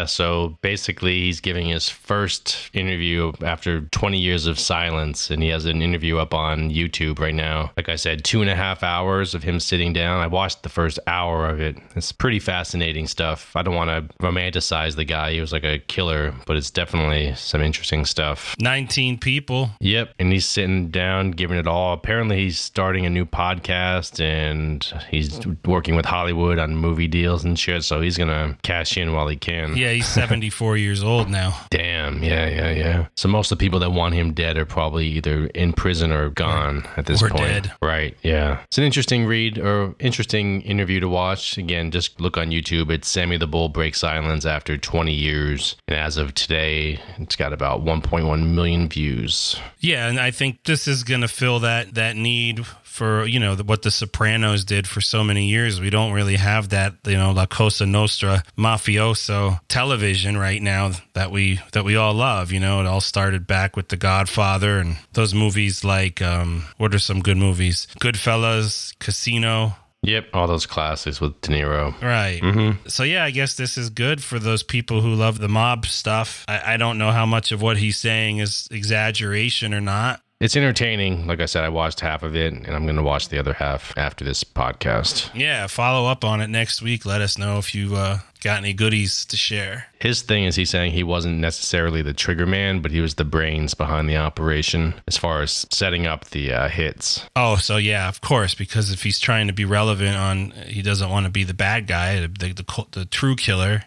Yeah, 0.00 0.06
so 0.06 0.56
basically, 0.62 1.20
he's 1.20 1.40
giving 1.40 1.66
his 1.66 1.90
first 1.90 2.70
interview 2.72 3.32
after 3.42 3.82
20 3.82 4.18
years 4.18 4.46
of 4.46 4.58
silence, 4.58 5.30
and 5.30 5.42
he 5.42 5.50
has 5.50 5.66
an 5.66 5.82
interview 5.82 6.16
up 6.16 6.32
on 6.32 6.70
YouTube 6.70 7.18
right 7.18 7.34
now. 7.34 7.70
Like 7.76 7.90
I 7.90 7.96
said, 7.96 8.24
two 8.24 8.40
and 8.40 8.48
a 8.48 8.54
half 8.54 8.82
hours 8.82 9.34
of 9.34 9.42
him 9.42 9.60
sitting 9.60 9.92
down. 9.92 10.20
I 10.20 10.26
watched 10.26 10.62
the 10.62 10.70
first 10.70 10.98
hour 11.06 11.50
of 11.50 11.60
it. 11.60 11.76
It's 11.94 12.12
pretty 12.12 12.38
fascinating 12.38 13.06
stuff. 13.06 13.54
I 13.54 13.60
don't 13.60 13.74
want 13.74 13.90
to 13.90 14.16
romanticize 14.24 14.96
the 14.96 15.04
guy, 15.04 15.32
he 15.34 15.40
was 15.40 15.52
like 15.52 15.64
a 15.64 15.80
killer, 15.80 16.34
but 16.46 16.56
it's 16.56 16.70
definitely 16.70 17.34
some 17.34 17.60
interesting 17.60 18.06
stuff. 18.06 18.56
19 18.58 19.18
people. 19.18 19.68
Yep. 19.80 20.14
And 20.18 20.32
he's 20.32 20.46
sitting 20.46 20.88
down, 20.88 21.32
giving 21.32 21.58
it 21.58 21.66
all. 21.66 21.92
Apparently, 21.92 22.38
he's 22.38 22.58
starting 22.58 23.04
a 23.04 23.10
new 23.10 23.26
podcast 23.26 24.18
and 24.18 24.82
he's 25.10 25.46
working 25.66 25.94
with 25.94 26.06
Hollywood 26.06 26.58
on 26.58 26.74
movie 26.74 27.08
deals 27.08 27.44
and 27.44 27.58
shit. 27.58 27.84
So 27.84 28.00
he's 28.00 28.16
going 28.16 28.28
to 28.28 28.56
cash 28.62 28.96
in 28.96 29.12
while 29.12 29.28
he 29.28 29.36
can. 29.36 29.76
Yeah, 29.76 29.89
he's 29.94 30.08
74 30.08 30.76
years 30.76 31.02
old 31.02 31.28
now. 31.28 31.58
Damn. 31.70 31.90
Damn. 31.90 32.22
Yeah, 32.22 32.48
yeah, 32.48 32.70
yeah. 32.70 33.06
So 33.16 33.28
most 33.28 33.52
of 33.52 33.58
the 33.58 33.62
people 33.64 33.78
that 33.80 33.90
want 33.92 34.14
him 34.14 34.32
dead 34.32 34.56
are 34.56 34.64
probably 34.64 35.06
either 35.08 35.46
in 35.46 35.72
prison 35.72 36.12
or 36.12 36.30
gone 36.30 36.88
at 36.96 37.06
this 37.06 37.22
Or 37.22 37.28
point. 37.28 37.42
dead. 37.42 37.72
Right. 37.82 38.16
Yeah. 38.22 38.60
It's 38.64 38.78
an 38.78 38.84
interesting 38.84 39.26
read 39.26 39.58
or 39.58 39.94
interesting 39.98 40.62
interview 40.62 41.00
to 41.00 41.08
watch. 41.08 41.58
Again, 41.58 41.90
just 41.90 42.20
look 42.20 42.36
on 42.38 42.48
YouTube. 42.50 42.90
It's 42.90 43.08
Sammy 43.08 43.36
the 43.36 43.46
Bull 43.46 43.68
breaks 43.68 44.00
silence 44.00 44.46
after 44.46 44.78
20 44.78 45.12
years, 45.12 45.76
and 45.88 45.96
as 45.96 46.16
of 46.16 46.32
today, 46.34 46.98
it's 47.18 47.36
got 47.36 47.52
about 47.52 47.84
1.1 47.84 48.54
million 48.54 48.88
views. 48.88 49.56
Yeah, 49.80 50.08
and 50.08 50.18
I 50.18 50.30
think 50.30 50.64
this 50.64 50.88
is 50.88 51.02
going 51.04 51.20
to 51.22 51.28
fill 51.28 51.60
that 51.60 51.94
that 51.94 52.16
need 52.16 52.64
for 52.82 53.24
you 53.24 53.38
know 53.38 53.54
what 53.56 53.82
the 53.82 53.90
Sopranos 53.90 54.64
did 54.64 54.86
for 54.86 55.00
so 55.00 55.22
many 55.22 55.48
years. 55.48 55.80
We 55.80 55.90
don't 55.90 56.12
really 56.12 56.36
have 56.36 56.70
that 56.70 56.94
you 57.06 57.16
know 57.16 57.30
La 57.32 57.46
Cosa 57.46 57.86
Nostra 57.86 58.42
mafioso 58.58 59.60
television 59.80 60.36
right 60.36 60.60
now 60.60 60.90
that 61.14 61.30
we 61.30 61.58
that 61.72 61.84
we 61.84 61.96
all 61.96 62.12
love. 62.12 62.52
You 62.52 62.60
know, 62.60 62.80
it 62.80 62.86
all 62.86 63.00
started 63.00 63.46
back 63.46 63.76
with 63.76 63.88
The 63.88 63.96
Godfather 63.96 64.76
and 64.78 64.98
those 65.14 65.32
movies 65.32 65.82
like 65.84 66.20
um, 66.20 66.66
what 66.76 66.94
are 66.94 66.98
some 66.98 67.20
good 67.20 67.38
movies? 67.38 67.86
Goodfellas, 67.98 68.92
Casino. 68.98 69.76
Yep, 70.02 70.28
all 70.34 70.46
those 70.46 70.66
classics 70.66 71.18
with 71.18 71.40
De 71.40 71.48
Niro. 71.48 71.98
Right. 72.02 72.76
So 72.90 73.04
yeah, 73.04 73.24
I 73.24 73.30
guess 73.30 73.54
this 73.54 73.78
is 73.78 73.88
good 73.88 74.22
for 74.22 74.38
those 74.38 74.62
people 74.62 75.00
who 75.00 75.14
love 75.14 75.38
the 75.38 75.48
mob 75.48 75.86
stuff. 75.86 76.44
I, 76.46 76.74
I 76.74 76.76
don't 76.76 76.98
know 76.98 77.10
how 77.10 77.24
much 77.24 77.50
of 77.50 77.62
what 77.62 77.78
he's 77.78 77.96
saying 77.96 78.36
is 78.36 78.68
exaggeration 78.70 79.72
or 79.72 79.80
not. 79.80 80.20
It's 80.40 80.56
entertaining. 80.56 81.26
Like 81.26 81.40
I 81.40 81.46
said, 81.46 81.64
I 81.64 81.68
watched 81.68 82.00
half 82.00 82.22
of 82.22 82.34
it, 82.34 82.52
and 82.52 82.68
I'm 82.68 82.84
going 82.84 82.96
to 82.96 83.02
watch 83.02 83.28
the 83.28 83.38
other 83.38 83.52
half 83.52 83.92
after 83.98 84.24
this 84.24 84.42
podcast. 84.42 85.30
Yeah, 85.34 85.66
follow 85.66 86.10
up 86.10 86.24
on 86.24 86.40
it 86.40 86.48
next 86.48 86.80
week. 86.80 87.04
Let 87.04 87.20
us 87.20 87.36
know 87.36 87.58
if 87.58 87.74
you 87.74 87.94
uh, 87.94 88.20
got 88.40 88.58
any 88.58 88.72
goodies 88.72 89.24
to 89.26 89.36
share. 89.36 89.86
His 90.00 90.22
thing 90.22 90.44
is 90.44 90.56
he's 90.56 90.70
saying 90.70 90.92
he 90.92 91.02
wasn't 91.02 91.38
necessarily 91.38 92.02
the 92.02 92.12
trigger 92.14 92.46
man, 92.46 92.80
but 92.80 92.90
he 92.90 93.00
was 93.00 93.14
the 93.14 93.24
brains 93.24 93.74
behind 93.74 94.08
the 94.08 94.16
operation 94.16 94.94
as 95.06 95.16
far 95.16 95.42
as 95.42 95.66
setting 95.70 96.06
up 96.06 96.26
the 96.26 96.52
uh, 96.52 96.68
hits. 96.68 97.24
Oh, 97.36 97.56
so 97.56 97.76
yeah, 97.76 98.08
of 98.08 98.20
course, 98.20 98.54
because 98.54 98.90
if 98.90 99.02
he's 99.02 99.18
trying 99.18 99.46
to 99.46 99.52
be 99.52 99.64
relevant 99.64 100.16
on, 100.16 100.50
he 100.66 100.82
doesn't 100.82 101.10
want 101.10 101.26
to 101.26 101.30
be 101.30 101.44
the 101.44 101.54
bad 101.54 101.86
guy, 101.86 102.20
the 102.20 102.28
the, 102.28 102.52
the, 102.54 102.86
the 102.92 103.04
true 103.04 103.36
killer. 103.36 103.82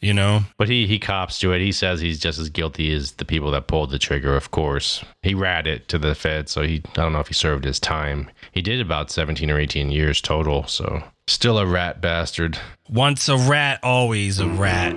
You 0.00 0.12
know, 0.12 0.42
But 0.58 0.68
he 0.68 0.86
he 0.86 0.98
cops 0.98 1.38
to 1.38 1.52
it. 1.52 1.62
He 1.62 1.72
says 1.72 1.98
he's 1.98 2.20
just 2.20 2.38
as 2.38 2.50
guilty 2.50 2.92
as 2.92 3.12
the 3.12 3.24
people 3.24 3.50
that 3.52 3.68
pulled 3.68 3.90
the 3.90 3.98
trigger. 3.98 4.36
Of 4.36 4.50
course, 4.50 5.02
he 5.22 5.32
rat 5.32 5.66
it 5.66 5.88
to 5.88 5.98
the 5.98 6.14
Fed, 6.14 6.50
so 6.50 6.60
he 6.60 6.82
I 6.90 7.00
don't 7.00 7.14
know 7.14 7.20
if 7.20 7.28
he 7.28 7.32
served 7.34 7.64
his 7.64 7.80
time. 7.80 8.30
He 8.52 8.60
did 8.60 8.82
about 8.82 9.10
17 9.10 9.50
or 9.50 9.58
18 9.58 9.90
years 9.90 10.20
total, 10.20 10.66
so 10.66 11.02
still 11.26 11.58
a 11.58 11.66
rat 11.66 12.00
bastard. 12.00 12.58
once 12.88 13.28
a 13.28 13.36
rat, 13.36 13.80
always 13.82 14.38
a 14.38 14.48
rat. 14.48 14.94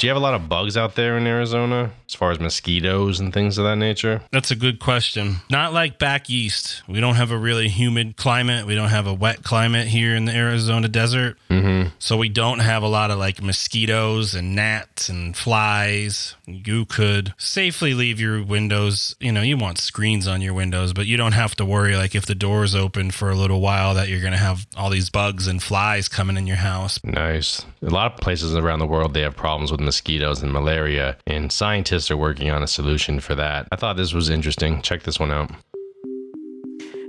Do 0.00 0.06
you 0.06 0.10
have 0.14 0.16
a 0.16 0.24
lot 0.24 0.32
of 0.32 0.48
bugs 0.48 0.78
out 0.78 0.94
there 0.94 1.18
in 1.18 1.26
Arizona, 1.26 1.92
as 2.08 2.14
far 2.14 2.30
as 2.30 2.40
mosquitoes 2.40 3.20
and 3.20 3.34
things 3.34 3.58
of 3.58 3.64
that 3.64 3.76
nature? 3.76 4.22
That's 4.32 4.50
a 4.50 4.56
good 4.56 4.80
question. 4.80 5.36
Not 5.50 5.74
like 5.74 5.98
back 5.98 6.30
east. 6.30 6.82
We 6.88 7.00
don't 7.00 7.16
have 7.16 7.30
a 7.30 7.36
really 7.36 7.68
humid 7.68 8.16
climate. 8.16 8.64
We 8.64 8.74
don't 8.74 8.88
have 8.88 9.06
a 9.06 9.12
wet 9.12 9.42
climate 9.42 9.88
here 9.88 10.16
in 10.16 10.24
the 10.24 10.34
Arizona 10.34 10.88
desert. 10.88 11.36
Mm-hmm. 11.50 11.90
So 11.98 12.16
we 12.16 12.30
don't 12.30 12.60
have 12.60 12.82
a 12.82 12.88
lot 12.88 13.10
of 13.10 13.18
like 13.18 13.42
mosquitoes 13.42 14.34
and 14.34 14.56
gnats 14.56 15.10
and 15.10 15.36
flies. 15.36 16.34
You 16.46 16.86
could 16.86 17.34
safely 17.36 17.92
leave 17.92 18.18
your 18.18 18.42
windows, 18.42 19.14
you 19.20 19.32
know, 19.32 19.42
you 19.42 19.58
want 19.58 19.76
screens 19.76 20.26
on 20.26 20.40
your 20.40 20.54
windows, 20.54 20.94
but 20.94 21.08
you 21.08 21.18
don't 21.18 21.32
have 21.32 21.54
to 21.56 21.66
worry 21.66 21.94
like 21.94 22.14
if 22.14 22.24
the 22.24 22.34
door's 22.34 22.74
open 22.74 23.10
for 23.10 23.28
a 23.28 23.34
little 23.34 23.60
while 23.60 23.92
that 23.96 24.08
you're 24.08 24.22
going 24.22 24.32
to 24.32 24.38
have 24.38 24.66
all 24.78 24.88
these 24.88 25.10
bugs 25.10 25.46
and 25.46 25.62
flies 25.62 26.08
coming 26.08 26.38
in 26.38 26.46
your 26.46 26.56
house. 26.56 26.98
Nice. 27.04 27.66
A 27.82 27.90
lot 27.90 28.14
of 28.14 28.18
places 28.18 28.54
around 28.56 28.78
the 28.78 28.86
world 28.86 29.12
they 29.12 29.20
have 29.20 29.36
problems 29.36 29.70
with 29.70 29.89
mosquitoes 29.90 30.40
and 30.40 30.52
malaria, 30.52 31.16
and 31.26 31.50
scientists 31.50 32.12
are 32.12 32.16
working 32.16 32.48
on 32.48 32.62
a 32.62 32.68
solution 32.68 33.18
for 33.18 33.34
that. 33.34 33.66
I 33.72 33.76
thought 33.76 33.96
this 33.96 34.14
was 34.14 34.30
interesting. 34.30 34.82
Check 34.82 35.02
this 35.02 35.18
one 35.18 35.32
out. 35.32 35.50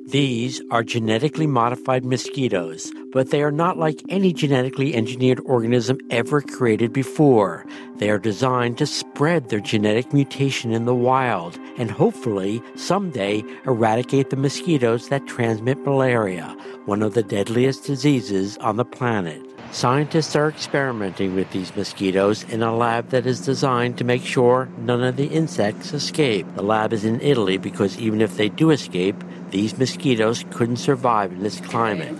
These 0.07 0.59
are 0.71 0.83
genetically 0.83 1.45
modified 1.45 2.03
mosquitoes, 2.03 2.91
but 3.13 3.29
they 3.29 3.43
are 3.43 3.51
not 3.51 3.77
like 3.77 4.01
any 4.09 4.33
genetically 4.33 4.95
engineered 4.95 5.39
organism 5.45 6.00
ever 6.09 6.41
created 6.41 6.91
before. 6.91 7.67
They 7.97 8.09
are 8.09 8.17
designed 8.17 8.79
to 8.79 8.88
spread 8.88 9.50
their 9.50 9.59
genetic 9.59 10.11
mutation 10.11 10.71
in 10.71 10.85
the 10.85 10.95
wild 10.95 11.59
and 11.77 11.91
hopefully 11.91 12.63
someday 12.75 13.43
eradicate 13.67 14.31
the 14.31 14.38
mosquitoes 14.38 15.09
that 15.09 15.27
transmit 15.27 15.77
malaria, 15.85 16.57
one 16.88 17.03
of 17.03 17.13
the 17.13 17.23
deadliest 17.23 17.85
diseases 17.85 18.57
on 18.57 18.77
the 18.77 18.85
planet. 18.85 19.50
Scientists 19.72 20.36
are 20.36 20.50
experimenting 20.50 21.34
with 21.34 21.50
these 21.51 21.74
mosquitoes 21.78 22.44
in 22.44 22.62
a 22.62 22.75
lab 22.75 23.08
that 23.10 23.25
is 23.25 23.40
designed 23.40 23.98
to 23.98 24.04
make 24.04 24.22
sure 24.22 24.68
none 24.80 25.01
of 25.01 25.16
the 25.16 25.28
insects 25.28 25.94
escape. 25.94 26.46
The 26.56 26.62
lab 26.62 26.92
is 26.92 27.06
in 27.06 27.22
Italy 27.22 27.58
because 27.58 27.98
even 27.98 28.20
if 28.20 28.36
they 28.36 28.50
do 28.50 28.72
escape, 28.72 29.16
these 29.50 29.78
mosquitoes 29.78 30.44
couldn't 30.51 30.75
survive 30.75 31.32
in 31.32 31.42
this 31.42 31.62
climate. 31.62 32.13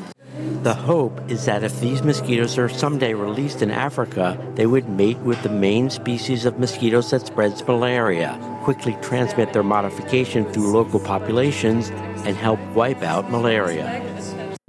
The 0.64 0.74
hope 0.74 1.30
is 1.30 1.44
that 1.44 1.62
if 1.66 1.78
these 1.82 2.02
mosquitoes 2.04 2.58
are 2.58 2.70
someday 2.70 3.16
released 3.16 3.62
in 3.62 3.70
Africa, 3.70 4.40
they 4.56 4.66
would 4.66 4.88
mate 4.88 5.20
with 5.20 5.44
the 5.44 5.50
main 5.50 5.90
species 5.90 6.46
of 6.46 6.58
mosquitoes 6.58 7.12
that 7.12 7.28
spreads 7.28 7.68
malaria, 7.68 8.40
quickly 8.64 8.98
transmit 9.02 9.52
their 9.52 9.62
modification 9.62 10.46
through 10.54 10.72
local 10.72 11.02
populations, 11.02 11.90
and 12.26 12.38
help 12.38 12.60
wipe 12.76 13.04
out 13.04 13.30
malaria. 13.30 14.08